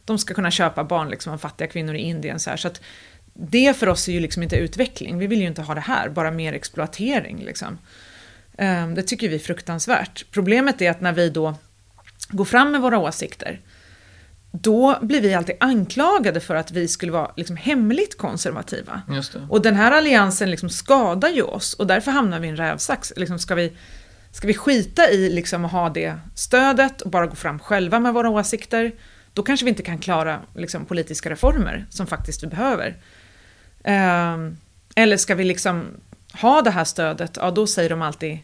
[0.05, 2.39] De ska kunna köpa barn liksom, av fattiga kvinnor i Indien.
[2.39, 2.57] Så, här.
[2.57, 2.81] så att
[3.33, 5.17] det för oss är ju liksom inte utveckling.
[5.17, 7.43] Vi vill ju inte ha det här, bara mer exploatering.
[7.45, 7.77] Liksom.
[8.57, 10.25] Ehm, det tycker vi är fruktansvärt.
[10.31, 11.55] Problemet är att när vi då
[12.29, 13.61] går fram med våra åsikter,
[14.51, 19.01] då blir vi alltid anklagade för att vi skulle vara liksom hemligt konservativa.
[19.49, 23.13] Och den här alliansen liksom skadar ju oss och därför hamnar vi i en rävsax.
[23.15, 23.73] Liksom ska, vi,
[24.31, 28.13] ska vi skita i liksom att ha det stödet och bara gå fram själva med
[28.13, 28.91] våra åsikter,
[29.33, 32.97] då kanske vi inte kan klara liksom, politiska reformer som faktiskt vi behöver.
[33.83, 34.57] Um,
[34.95, 35.85] eller ska vi liksom
[36.33, 38.39] ha det här stödet, ja då säger de alltid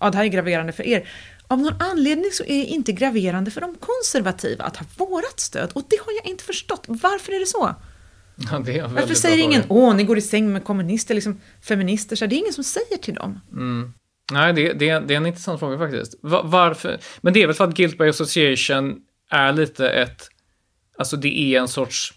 [0.00, 1.08] ja det här är graverande för er.
[1.48, 5.70] Av någon anledning så är det inte graverande för de konservativa att ha vårat stöd
[5.72, 6.84] och det har jag inte förstått.
[6.88, 7.74] Varför är det så?
[8.50, 12.26] Ja, det Varför säger ingen åh, ni går i säng med kommunister, liksom feminister, så
[12.26, 13.40] det är ingen som säger till dem.
[13.52, 13.92] Mm.
[14.32, 16.14] Nej, det, det, det, är en intressant fråga faktiskt.
[16.22, 16.98] Varför?
[17.20, 20.28] Men det är väl för att Guilt by Association är lite ett,
[20.98, 22.14] alltså det är en sorts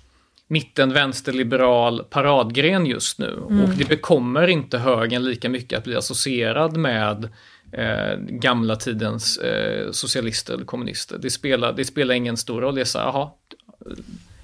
[0.47, 3.39] mitten-vänsterliberal paradgren just nu.
[3.49, 3.63] Mm.
[3.63, 7.29] Och det bekommer inte högern lika mycket att bli associerad med
[7.71, 11.17] eh, gamla tidens eh, socialister eller kommunister.
[11.17, 12.75] Det spelar, det spelar ingen stor roll.
[12.75, 13.29] Det är så här, jaha.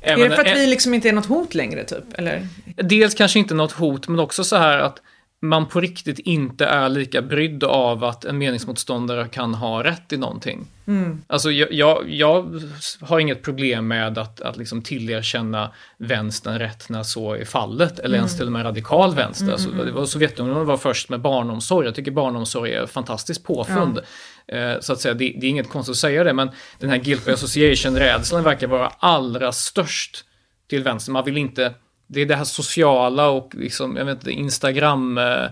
[0.02, 2.04] Även, är det för att vi liksom inte är något hot längre, typ?
[2.14, 2.48] Eller?
[2.76, 5.02] Dels kanske inte något hot, men också så här att
[5.44, 10.18] man på riktigt inte är lika brydd av att en meningsmotståndare kan ha rätt i
[10.18, 10.68] någonting.
[10.88, 11.22] Mm.
[11.28, 12.62] Alltså jag, jag, jag,
[13.02, 18.08] har inget problem med att, att liksom tillerkänna vänstern rätt när så är fallet, eller
[18.08, 18.18] mm.
[18.18, 19.44] ens till och med radikal vänster.
[19.44, 23.44] Mm, alltså, mm, det var Sovjetunionen var först med barnomsorg, jag tycker barnomsorg är fantastiskt
[23.44, 24.00] påfund.
[24.46, 24.56] Ja.
[24.56, 26.98] Eh, så att säga, det, det, är inget konstigt att säga det, men den här
[26.98, 30.26] guilt by association-rädslan verkar vara allra störst
[30.70, 31.12] till vänster.
[31.12, 31.74] Man vill inte
[32.14, 35.44] det är det här sociala och liksom, jag vet inte, Instagram eh,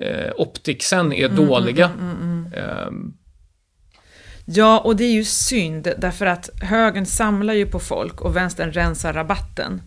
[0.00, 1.90] eh är mm, dåliga.
[1.98, 3.16] Mm, mm, um.
[4.44, 8.72] Ja, och det är ju synd därför att högern samlar ju på folk och vänstern
[8.72, 9.82] rensar rabatten.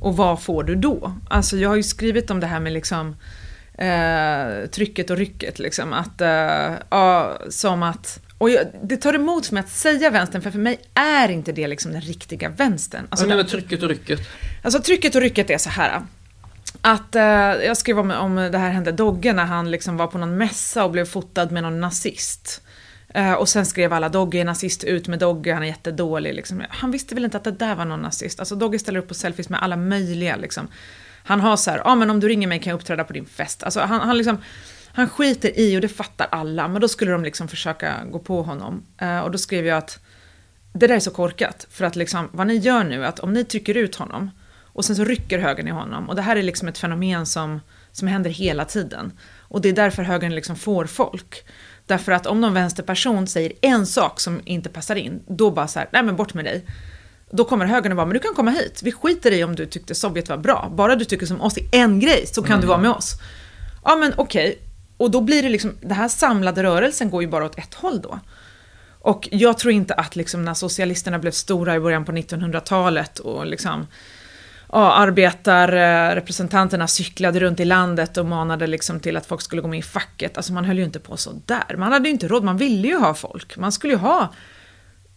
[0.00, 1.12] Och vad får du då?
[1.30, 3.16] Alltså jag har ju skrivit om det här med liksom
[3.80, 5.92] eh, trycket och rycket liksom.
[5.92, 10.42] Att, eh, ja, som att och jag, det tar emot för mig att säga vänstern,
[10.42, 13.06] för för mig är inte det liksom den riktiga vänstern.
[13.10, 14.20] Alltså, Vad menar trycket och rycket?
[14.62, 16.02] Alltså trycket och rycket är så här.
[16.80, 17.22] Att eh,
[17.66, 20.84] jag skrev om, om det här hände Dogge när han liksom var på någon mässa
[20.84, 22.62] och blev fotad med någon nazist.
[23.14, 26.34] Eh, och sen skrev alla Dogge är nazist, ut med Dogge, han är jättedålig.
[26.34, 26.62] Liksom.
[26.68, 28.40] Han visste väl inte att det där var någon nazist.
[28.40, 30.68] Alltså Dogge ställer upp på selfies med alla möjliga liksom.
[31.30, 33.12] Han har så här, ja ah, men om du ringer mig kan jag uppträda på
[33.12, 33.62] din fest.
[33.62, 34.38] Alltså han, han liksom
[34.92, 38.42] han skiter i, och det fattar alla, men då skulle de liksom försöka gå på
[38.42, 38.82] honom.
[39.02, 40.00] Uh, och då skrev jag att
[40.72, 43.32] det där är så korkat, för att liksom, vad ni gör nu är att om
[43.32, 44.30] ni trycker ut honom,
[44.72, 47.60] och sen så rycker högern i honom, och det här är liksom ett fenomen som,
[47.92, 49.12] som händer hela tiden.
[49.38, 51.44] Och det är därför högern liksom får folk.
[51.86, 55.78] Därför att om någon vänsterperson säger en sak som inte passar in, då bara så
[55.78, 56.64] här, nej men bort med dig.
[57.30, 58.80] Då kommer högern och bara, men du kan komma hit.
[58.82, 60.72] Vi skiter i om du tyckte Sovjet var bra.
[60.74, 62.60] Bara du tycker som oss i en grej så kan mm.
[62.60, 63.14] du vara med oss.
[63.84, 64.58] Ja men okej, okay.
[64.96, 68.00] Och då blir det liksom, den här samlade rörelsen går ju bara åt ett håll
[68.00, 68.18] då.
[69.00, 73.46] Och jag tror inte att liksom när socialisterna blev stora i början på 1900-talet och
[73.46, 73.86] liksom
[74.72, 79.78] ja, arbetarrepresentanterna cyklade runt i landet och manade liksom till att folk skulle gå med
[79.78, 80.36] i facket.
[80.36, 81.76] Alltså man höll ju inte på så där.
[81.76, 83.56] Man hade ju inte råd, man ville ju ha folk.
[83.56, 84.32] Man skulle ju ha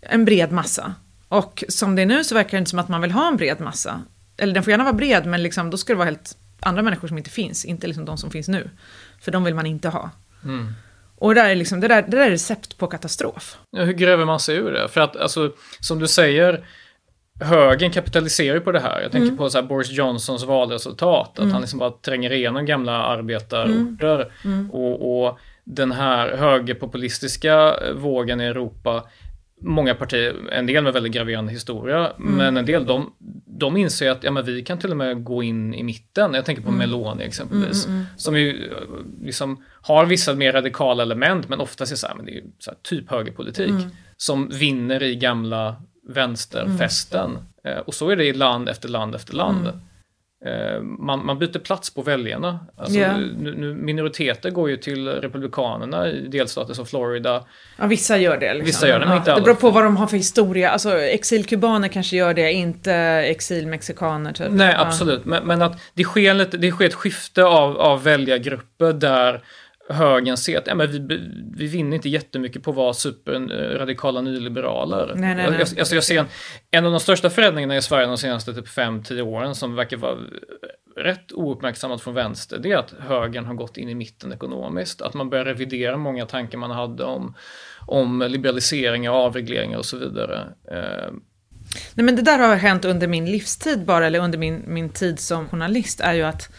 [0.02, 0.94] en bred massa.
[1.34, 3.38] Och som det är nu så verkar det inte som att man vill ha en
[3.38, 4.02] bred massa.
[4.38, 7.08] Eller den får gärna vara bred, men liksom, då ska det vara helt andra människor
[7.08, 8.70] som inte finns, inte liksom de som finns nu.
[9.22, 10.10] För de vill man inte ha.
[10.44, 10.74] Mm.
[11.18, 13.58] Och det där, är liksom, det, där, det där är recept på katastrof.
[13.72, 14.88] Ja, hur gräver man sig ur det?
[14.90, 16.66] För att, alltså, som du säger,
[17.40, 19.02] högern kapitaliserar ju på det här.
[19.02, 19.38] Jag tänker mm.
[19.38, 21.52] på så Boris Johnsons valresultat, att mm.
[21.52, 24.32] han liksom bara tränger igenom gamla arbetarorter.
[24.44, 24.60] Mm.
[24.60, 24.72] mm.
[24.72, 29.04] Och, och den här högerpopulistiska vågen i Europa
[29.64, 32.34] många partier, en del med väldigt graverande historia, mm.
[32.34, 33.14] men en del de,
[33.60, 36.34] de inser att ja, men vi kan till och med gå in i mitten.
[36.34, 36.80] Jag tänker på mm.
[36.80, 38.18] Meloni exempelvis, mm, mm, mm.
[38.18, 42.26] som ju eh, liksom har vissa mer radikala element, men oftast är så här, men
[42.26, 43.90] det är så här, typ högerpolitik, mm.
[44.18, 45.76] som vinner i gamla
[46.10, 47.38] vänsterfästen.
[47.64, 49.68] Eh, och så är det i land efter land efter land.
[50.46, 52.60] Eh, man, man byter plats på väljarna.
[52.78, 53.18] Alltså, Ja.
[53.18, 57.44] nu, nu, minoriteter går ju till Republikanerna i delstater som Florida.
[57.78, 58.54] Ja, vissa gör det.
[58.54, 58.66] Liksom.
[58.66, 59.44] Vissa gör det, men ja, inte Det alla.
[59.44, 60.70] beror på vad de har för historia.
[60.70, 64.48] Alltså exilkubaner kanske gör det, inte exilmexikaner typ.
[64.52, 64.86] Nej, Ja.
[64.86, 65.26] absolut.
[65.26, 69.42] Men, men att det sker, lite, det sker ett skifte av, av väljargrupper där
[69.90, 71.20] högern ser att ja, men vi,
[71.56, 75.14] vi vinner inte jättemycket på att vara superradikala nyliberaler.
[75.16, 75.60] Nej, nej, nej.
[75.60, 76.26] Jag, alltså jag ser en,
[76.72, 80.18] en av de största förändringarna i Sverige de senaste typ 5-10 åren som verkar vara
[80.96, 85.02] rätt ouppmärksammat från vänster, det är att högern har gått in i mitten ekonomiskt.
[85.02, 87.36] Att man börjar revidera många tankar man hade om,
[87.88, 90.48] om liberaliseringar, avregleringar och så vidare.
[90.72, 91.14] Eh,
[91.94, 95.20] Nej men det där har hänt under min livstid bara, eller under min, min tid
[95.20, 96.50] som journalist, är ju att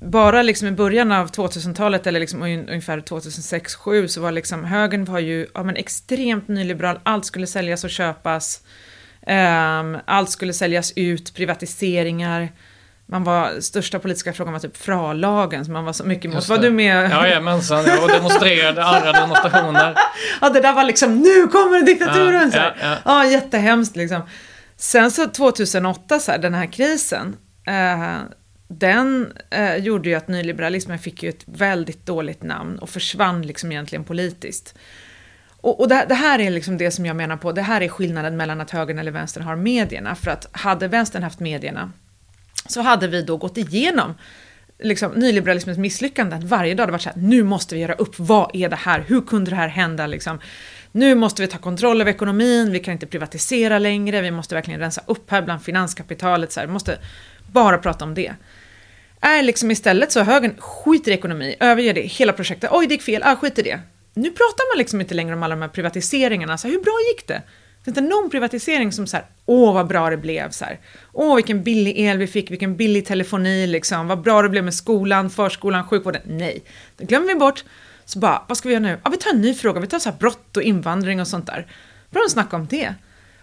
[0.00, 5.04] bara liksom i början av 2000-talet, eller liksom un- ungefär 2006-2007, så var liksom högern
[5.04, 8.60] var ju ja, men extremt nyliberal, allt skulle säljas och köpas,
[9.26, 12.48] Ehm, allt skulle säljas ut, privatiseringar,
[13.06, 16.48] man var, största politiska frågan var typ FRA-lagen, som man var så mycket emot.
[16.48, 17.10] Var du med?
[17.10, 19.94] Jajamensan, jag demonstrerade, andra demonstrationer.
[20.40, 22.42] Ja, det där var liksom, nu kommer diktaturen!
[22.44, 22.96] Ja, så ja, ja.
[23.04, 24.22] ja, jättehemskt liksom.
[24.76, 27.36] Sen så 2008, så här, den här krisen,
[27.66, 28.16] eh,
[28.72, 33.72] den eh, gjorde ju att nyliberalismen fick ju ett väldigt dåligt namn och försvann liksom
[33.72, 34.74] egentligen politiskt.
[35.60, 37.88] Och, och det, det här är liksom det som jag menar på, det här är
[37.88, 40.14] skillnaden mellan att högern eller vänstern har medierna.
[40.14, 41.92] För att hade vänstern haft medierna
[42.68, 44.14] så hade vi då gått igenom
[44.78, 46.88] liksom, nyliberalismens misslyckanden varje dag.
[46.88, 49.50] Det var så här, nu måste vi göra upp, vad är det här, hur kunde
[49.50, 50.06] det här hända?
[50.06, 50.40] Liksom.
[50.92, 54.80] Nu måste vi ta kontroll över ekonomin, vi kan inte privatisera längre, vi måste verkligen
[54.80, 56.98] rensa upp här bland finanskapitalet, så här, vi måste
[57.52, 58.34] bara prata om det.
[59.20, 63.02] Är liksom istället så högern skiter i ekonomi, överger det, hela projektet, oj det gick
[63.02, 63.80] fel, ah, skit i det.
[64.14, 66.98] Nu pratar man liksom inte längre om alla de här privatiseringarna, så här, hur bra
[67.10, 67.42] gick det?
[67.84, 70.80] Det är inte någon privatisering som så här, åh vad bra det blev, så här.
[71.12, 74.08] åh vilken billig el vi fick, vilken billig telefoni, liksom.
[74.08, 76.22] vad bra det blev med skolan, förskolan, sjukvården.
[76.24, 76.62] Nej,
[76.96, 77.64] det glömmer vi bort.
[78.04, 78.98] Så bara, vad ska vi göra nu?
[79.04, 81.46] Ja, vi tar en ny fråga, vi tar så här brott och invandring och sånt
[81.46, 81.66] där.
[82.10, 82.94] Bra att snacka om det.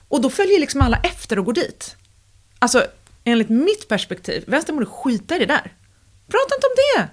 [0.07, 1.95] Och då följer liksom alla efter och går dit.
[2.59, 2.85] Alltså,
[3.31, 5.73] enligt mitt perspektiv, vänstern borde skita i det där.
[6.27, 7.09] Prata inte om det!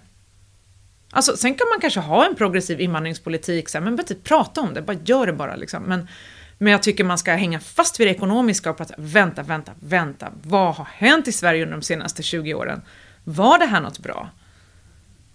[1.11, 4.75] Alltså, sen kan man kanske ha en progressiv invandringspolitik, så här, men bara prata om
[4.75, 5.57] det, bara gör det bara.
[5.57, 5.83] Liksom.
[5.83, 6.09] Men,
[6.59, 10.33] men jag tycker man ska hänga fast vid det ekonomiska och prata, vänta, vänta, vänta,
[10.43, 12.83] vad har hänt i Sverige under de senaste 20 åren?
[13.25, 14.31] Var det här något bra?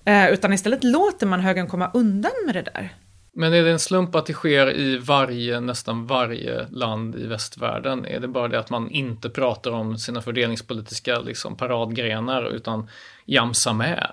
[0.05, 2.93] Eh, utan istället låter man högern komma undan med det där.
[3.39, 8.05] Men är det en slump att det sker i varje, nästan varje land i västvärlden?
[8.05, 12.89] Är det bara det att man inte pratar om sina fördelningspolitiska liksom, paradgrenar utan
[13.25, 14.11] jamsar med?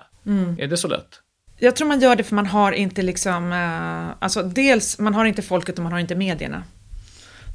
[0.57, 1.21] Är det så lätt?
[1.57, 5.25] Jag tror man gör det för man har inte liksom, eh, alltså dels, man har
[5.25, 6.63] inte folket och man har inte medierna.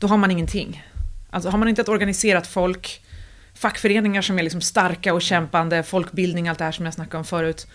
[0.00, 0.82] Då har man ingenting.
[1.30, 3.04] Alltså har man inte ett organiserat folk,
[3.54, 7.24] fackföreningar som är liksom starka och kämpande, folkbildning, allt det här som jag snackade om
[7.24, 7.66] förut.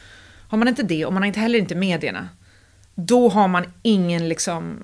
[0.49, 2.29] Har man inte det och man har inte heller inte medierna,
[2.99, 4.79] då har man ingen liksom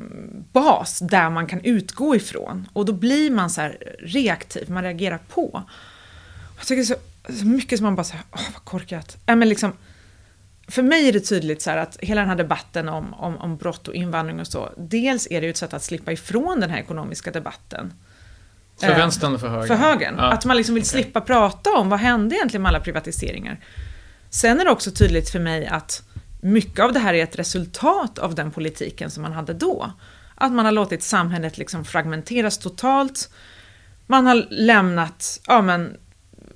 [0.51, 2.67] bas där man kan utgå ifrån.
[2.73, 5.63] Och då blir man så reaktiv, man reagerar på.
[6.57, 6.95] Jag tycker så,
[7.29, 9.17] så mycket som man bara säger, åh vad korkat.
[9.25, 9.73] Äh, men liksom,
[10.67, 13.87] för mig är det tydligt så att hela den här debatten om, om, om brott
[13.87, 16.77] och invandring och så, dels är det ju ett sätt att slippa ifrån den här
[16.77, 17.93] ekonomiska debatten.
[18.79, 19.67] För Eh, vänstern och för högern?
[19.67, 20.15] För högern.
[20.17, 20.31] Ja.
[20.31, 21.01] Att man liksom vill Okej.
[21.03, 23.59] slippa prata om vad hände egentligen med alla privatiseringar.
[24.29, 26.03] Sen är det också tydligt för mig att
[26.43, 29.91] mycket av det här är ett resultat av den politiken som man hade då.
[30.35, 33.29] Att man har låtit samhället liksom fragmenteras totalt.
[34.07, 35.97] Man har lämnat, ja men,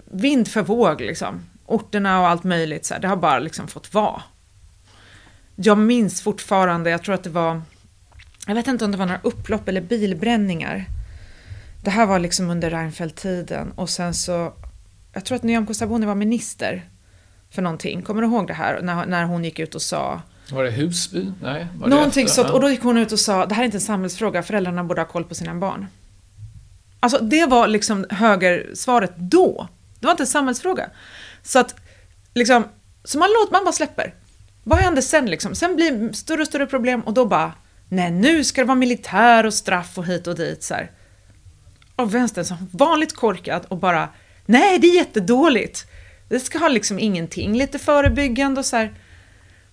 [0.06, 1.42] vind för våg liksom.
[1.66, 4.22] Orterna och allt möjligt, så här, det har bara liksom fått vara.
[5.56, 7.62] Jag minns fortfarande, jag tror att det var,
[8.48, 10.86] jag vet inte om det var några upplopp eller bilbränningar.
[11.84, 14.54] Det här var liksom under Reinfeldt-tiden och sen så,
[15.14, 16.90] jag tror att Nyamko Sabuni var minister
[17.58, 18.02] för någonting.
[18.02, 18.82] Kommer du ihåg det här?
[18.82, 21.32] När, när hon gick ut och sa Var det Husby?
[21.42, 22.50] Nej, var det någonting sånt.
[22.50, 25.02] Och då gick hon ut och sa, det här är inte en samhällsfråga, föräldrarna borde
[25.02, 25.88] ha koll på sina barn.
[27.00, 29.68] Alltså det var liksom högersvaret då.
[30.00, 30.90] Det var inte en samhällsfråga.
[31.44, 31.76] Så att,
[32.34, 32.64] liksom,
[33.04, 34.14] så man låter, man bara släpper.
[34.64, 35.56] Vad händer sen liksom?
[35.56, 37.54] Sen blir större och större problem och då bara,
[37.90, 40.92] nej nu ska det vara militär och straff och hit och dit så här.
[41.96, 44.10] Och vänstern som vanligt korkad och bara,
[44.46, 45.88] nej det är jättedåligt.
[46.30, 48.94] Det ska ha liksom ingenting, lite förebyggande och så här.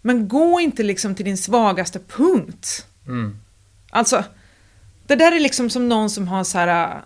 [0.03, 2.87] Men gå inte liksom till din svagaste punkt.
[3.07, 3.37] Mm.
[3.91, 4.25] Alltså,
[5.07, 6.97] det där är liksom som någon som har så här...
[6.97, 7.03] äh,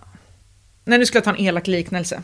[0.85, 2.23] Nej, nu ska jag ta en elak liknelse.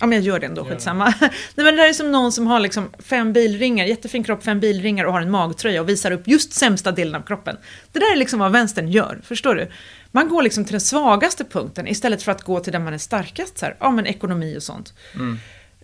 [0.00, 1.14] Ja, men jag gör det ändå, skitsamma.
[1.20, 4.60] Nej, men det där är som någon som har liksom fem bilringar, jättefin kropp, fem
[4.60, 7.56] bilringar och har en magtröja och visar upp just sämsta delen av kroppen.
[7.92, 9.70] Det där är liksom vad vänstern gör, förstår du?
[10.10, 12.98] Man går liksom till den svagaste punkten istället för att gå till där man är
[12.98, 14.94] starkast, så här, ja men ekonomi och sånt.
[15.14, 15.20] Eh,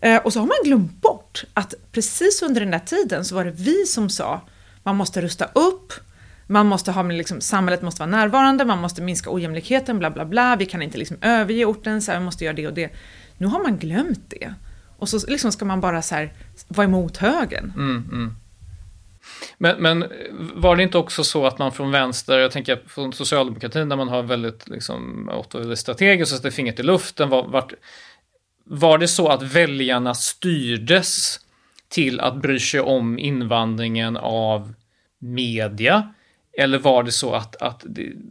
[0.01, 3.45] Eh, och så har man glömt bort att precis under den där tiden så var
[3.45, 4.41] det vi som sa
[4.83, 5.93] man måste rusta upp,
[6.47, 10.57] man måste ha, liksom, samhället måste vara närvarande, man måste minska ojämlikheten, bla bla bla,
[10.57, 12.91] vi kan inte liksom överge orten, så här, vi måste göra det och det.
[13.39, 14.55] Nu har man glömt det.
[14.97, 16.33] Och så liksom ska man bara så här,
[16.69, 17.73] vara emot högern.
[17.77, 18.37] Mm, mm.
[19.59, 20.05] Men, men
[20.55, 24.09] var det inte också så att man från vänster, jag tänker från socialdemokratin där man
[24.09, 25.31] har väldigt, liksom,
[25.77, 27.73] strategiskt och sätter fingret i luften, var, vart,
[28.73, 31.41] var det så att väljarna styrdes
[31.89, 34.75] till att bry sig om invandringen av
[35.19, 36.13] media?
[36.59, 37.85] Eller var det så att, att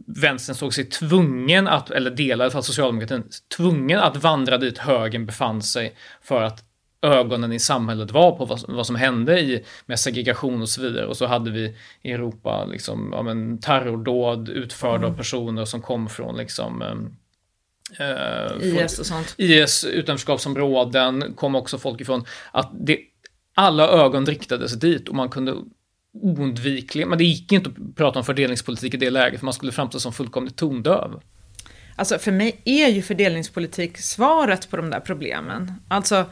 [0.06, 3.24] vänstern såg sig tvungen att, eller delar av socialdemokratin,
[3.56, 6.64] tvungen att vandra dit högern befann sig för att
[7.02, 11.06] ögonen i samhället var på vad, vad som hände i, med segregation och så vidare.
[11.06, 15.12] Och så hade vi i Europa liksom, ja, men, terrordåd utförda mm.
[15.12, 16.82] av personer som kom från liksom,
[17.98, 19.34] eh, IS och sånt.
[19.36, 22.24] IS utanförskapsområden kom också folk ifrån.
[22.52, 22.98] Att det,
[23.54, 25.54] alla ögon riktades dit och man kunde
[26.12, 29.72] oundvikligen, men det gick inte att prata om fördelningspolitik i det läget för man skulle
[29.72, 31.20] framstå som fullkomligt tondöv.
[31.96, 35.72] Alltså för mig är ju fördelningspolitik svaret på de där problemen.
[35.88, 36.24] Alltså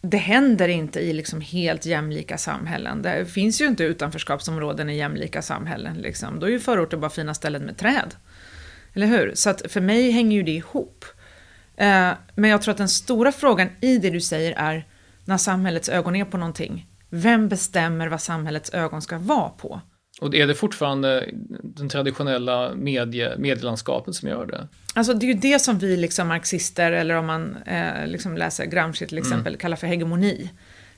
[0.00, 3.02] det händer inte i liksom helt jämlika samhällen.
[3.02, 5.96] Det finns ju inte utanförskapsområden i jämlika samhällen.
[5.96, 6.40] Liksom.
[6.40, 8.14] Då är ju förorter bara fina ställen med träd.
[8.94, 9.32] Eller hur?
[9.34, 11.04] Så att för mig hänger ju det ihop.
[11.76, 14.86] Eh, men jag tror att den stora frågan i det du säger är
[15.24, 16.86] när samhällets ögon är på någonting.
[17.10, 19.80] Vem bestämmer vad samhällets ögon ska vara på?
[20.20, 21.28] Och är det fortfarande
[21.62, 24.68] den traditionella medie, medielandskapet som gör det?
[24.94, 28.64] Alltså det är ju det som vi liksom marxister, eller om man eh, liksom läser
[28.64, 29.58] Gramsci till exempel, mm.
[29.58, 30.50] kallar för hegemoni.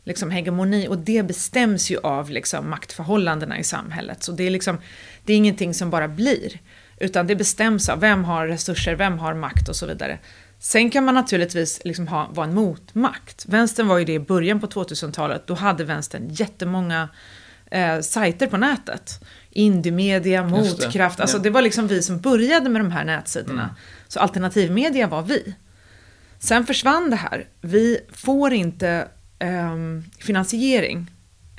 [0.05, 4.23] Liksom hegemoni, och det bestäms ju av liksom maktförhållandena i samhället.
[4.23, 4.79] Så det är, liksom,
[5.25, 6.59] det är ingenting som bara blir,
[7.01, 10.19] utan det bestäms av vem har resurser, vem har makt och så vidare.
[10.59, 13.45] Sen kan man naturligtvis liksom ha, vara en motmakt.
[13.49, 17.09] Vänstern var ju det i början på 2000-talet, då hade vänstern jättemånga
[17.71, 19.25] eh, sajter på nätet.
[19.51, 21.23] Indiemedia, Motkraft, det.
[21.23, 21.43] alltså ja.
[21.43, 23.63] det var liksom vi som började med de här nätsidorna.
[23.63, 23.75] Mm.
[24.09, 25.55] Så alternativmedia var vi.
[26.39, 27.49] Sen försvann det här.
[27.61, 29.77] Vi får inte eh,
[30.19, 31.11] finansiering.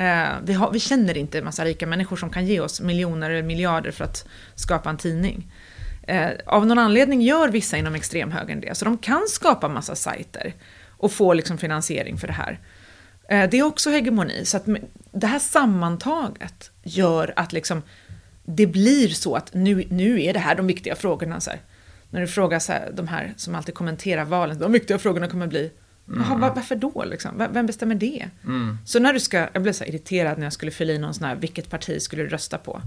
[0.02, 3.30] Eh, vi, har, vi, känner inte en massa rika människor som kan ge oss miljoner
[3.30, 5.52] eller miljarder för att skapa en tidning.
[6.08, 10.54] Eh, av någon anledning gör vissa inom extremhögern det, så de kan skapa massa sajter
[10.98, 12.60] och få liksom finansiering för det här.
[13.30, 14.66] Eh, det är också hegemoni, så att
[15.12, 17.82] det här sammantaget gör att liksom
[18.44, 21.40] det blir så att nu, nu är det här de viktiga frågorna.
[21.40, 21.60] Så här.
[22.10, 25.48] När du frågar så här, de här som alltid kommenterar valen, de viktiga frågorna kommer
[25.48, 25.72] bli
[26.12, 26.24] Mm.
[26.24, 27.04] Jaha, varför då?
[27.04, 27.48] Liksom?
[27.52, 28.30] Vem bestämmer det?
[28.44, 28.78] Mm.
[28.86, 31.28] Så när du ska, jag blev så irriterad när jag skulle fylla i någon sån
[31.28, 32.82] här, vilket parti skulle du rösta på?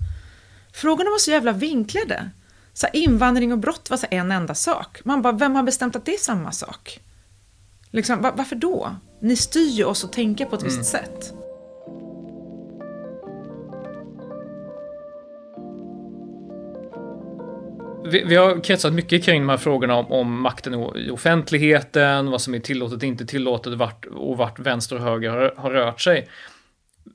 [0.72, 2.30] Frågorna var så jävla vinklade.
[2.72, 5.00] Så här, invandring och brott var så en enda sak.
[5.04, 7.00] Man bara, vem har bestämt att det är samma sak?
[7.90, 8.96] Liksom, var, varför då?
[9.20, 10.76] Ni styr ju oss att tänka på ett mm.
[10.76, 11.34] visst sätt.
[18.04, 22.40] Vi, vi, har kretsat mycket kring de här frågorna om, om makten i offentligheten, vad
[22.40, 26.00] som är tillåtet och inte tillåtet vart, och vart vänster och höger har, har rört
[26.00, 26.28] sig.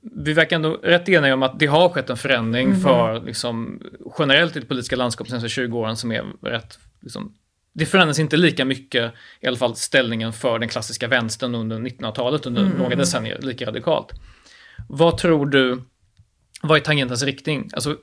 [0.02, 2.80] Vi verkar ändå rätt eniga om att det har skett en förändring mm.
[2.80, 3.82] för liksom,
[4.18, 7.34] generellt i det politiska landskapet senaste 20 åren som är rätt liksom,
[7.72, 12.46] det förändras inte lika mycket, i alla fall ställningen för den klassiska vänstern under 1900-talet,
[12.46, 12.78] under mm.
[12.78, 14.12] några decennier, lika radikalt.
[14.88, 15.82] Vad tror du,
[16.62, 17.70] vad är tangentens riktning?
[17.72, 17.96] Alltså,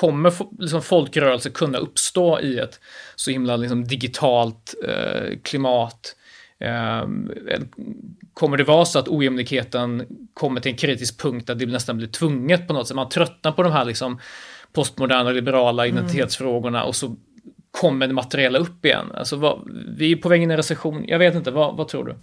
[0.00, 2.80] kommer liksom folkrörelser kunna uppstå i ett
[3.16, 6.16] så himla liksom, digitalt eh, klimat?
[6.60, 7.08] Eh,
[8.34, 12.08] kommer det vara så att ojämlikheten kommer till en kritisk punkt där det nästan blir
[12.08, 12.96] tvunget på något sätt?
[12.96, 14.20] Man tröttnar på de här liksom,
[14.72, 15.96] postmoderna liberala mm.
[15.96, 17.16] identitetsfrågorna och så
[17.70, 19.12] kommer det materiella upp igen?
[19.14, 21.04] Alltså, vad, vi är på väg in i en recession.
[21.08, 22.14] Jag vet inte, vad, vad tror du?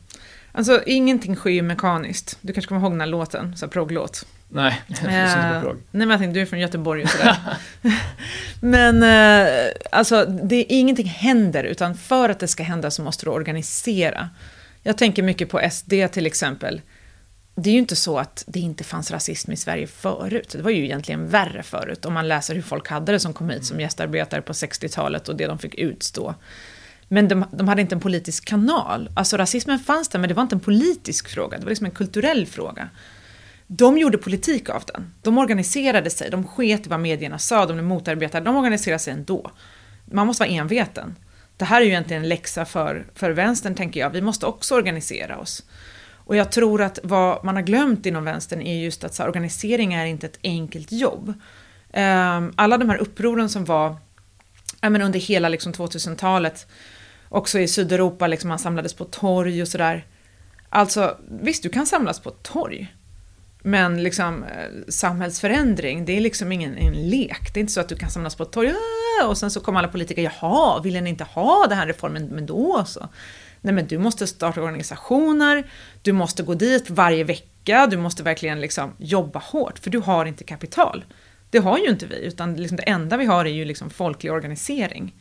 [0.57, 2.37] Alltså, ingenting sker ju mekaniskt.
[2.41, 4.25] Du kanske kommer ihåg den här låten, så progglåt.
[4.49, 7.37] Nej, jag eh, Nej, men jag tänkte, du är från Göteborg och sådär.
[8.61, 13.29] men eh, alltså, det, ingenting händer, utan för att det ska hända så måste du
[13.29, 14.29] organisera.
[14.83, 16.81] Jag tänker mycket på SD till exempel
[17.55, 20.49] det är ju inte så att det inte fanns rasism i Sverige förut.
[20.49, 23.49] Det var ju egentligen värre förut, om man läser hur folk hade det som kom
[23.49, 26.35] hit som gästarbetare på 60-talet och det de fick utstå.
[27.07, 29.09] Men de, de, hade inte en politisk kanal.
[29.15, 31.91] Alltså rasismen fanns där, men det var inte en politisk fråga, det var liksom en
[31.91, 32.89] kulturell fråga.
[33.67, 35.13] De gjorde politik av den.
[35.21, 39.51] De organiserade sig, de sket i vad medierna sa, de motarbetade, de organiserade sig ändå.
[40.05, 41.15] Man måste vara enveten.
[41.57, 44.09] Det här är ju egentligen en läxa för, för vänstern, tänker jag.
[44.09, 45.63] Vi måste också organisera oss.
[46.25, 49.27] Och jag tror att vad man har glömt inom vänstern är just att så här,
[49.27, 51.33] organisering är inte ett enkelt jobb.
[51.93, 53.95] Um, alla de här upproren som var
[54.81, 56.67] ja, men under hela liksom, 2000-talet,
[57.29, 60.05] också i Sydeuropa, liksom, man samlades på torg och sådär.
[60.69, 62.95] Alltså, visst, du kan samlas på ett torg.
[63.61, 67.53] Men liksom, eh, samhällsförändring, det är liksom ingen en lek.
[67.53, 68.73] Det är inte så att du kan samlas på ett torg
[69.27, 72.45] och sen så kommer alla politiker, jaha, vill ni inte ha den här reformen, men
[72.45, 73.09] då så.
[73.61, 75.69] Nej men du måste starta organisationer,
[76.01, 80.25] du måste gå dit varje vecka, du måste verkligen liksom jobba hårt, för du har
[80.25, 81.05] inte kapital.
[81.49, 84.31] Det har ju inte vi, utan liksom det enda vi har är ju liksom folklig
[84.31, 85.13] organisering.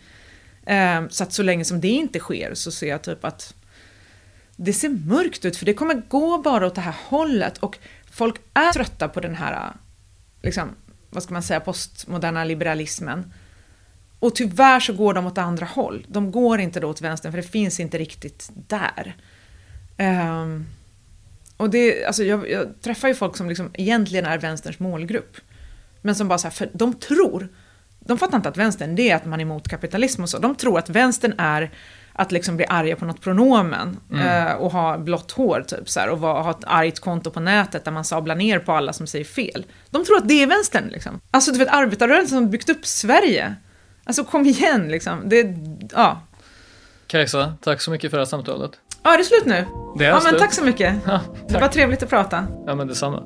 [0.66, 3.54] Ehm, så att så länge som det inte sker så ser jag typ att
[4.56, 7.78] det ser mörkt ut, för det kommer gå bara åt det här hållet och
[8.10, 9.72] folk är trötta på den här,
[10.42, 10.68] liksom,
[11.10, 13.32] vad ska man säga, postmoderna liberalismen.
[14.18, 16.06] Och tyvärr så går de åt andra håll.
[16.08, 19.16] De går inte då åt vänster för det finns inte riktigt där.
[19.98, 20.66] Um,
[21.56, 25.36] och det, alltså jag, jag träffar ju folk som liksom egentligen är vänsterns målgrupp.
[26.02, 27.48] Men som bara så här, för de tror,
[28.04, 30.38] de fattar inte att vänstern det är att man är emot kapitalism och så.
[30.38, 31.70] De tror att vänstern är
[32.12, 36.08] att liksom bli arga på något pronomen eh, och ha blått hår typ så här,
[36.08, 39.06] och vara, ha ett argt konto på nätet där man sablar ner på alla som
[39.06, 39.66] säger fel.
[39.90, 41.20] De tror att det är vänstern liksom.
[41.30, 43.54] Alltså du vet arbetarrörelsen som byggt upp Sverige.
[44.04, 45.28] Alltså kom igen liksom.
[45.28, 45.56] Det,
[45.94, 46.20] ja.
[47.06, 48.70] Kajsa, tack så mycket för det här samtalet.
[49.02, 49.66] ja, är det slut nu?
[49.98, 50.38] Det är ja, men slut.
[50.40, 50.94] tack så mycket.
[51.06, 51.72] Ja, Det var tack.
[51.72, 52.46] trevligt att prata.
[52.66, 53.22] Ja, men detsamma.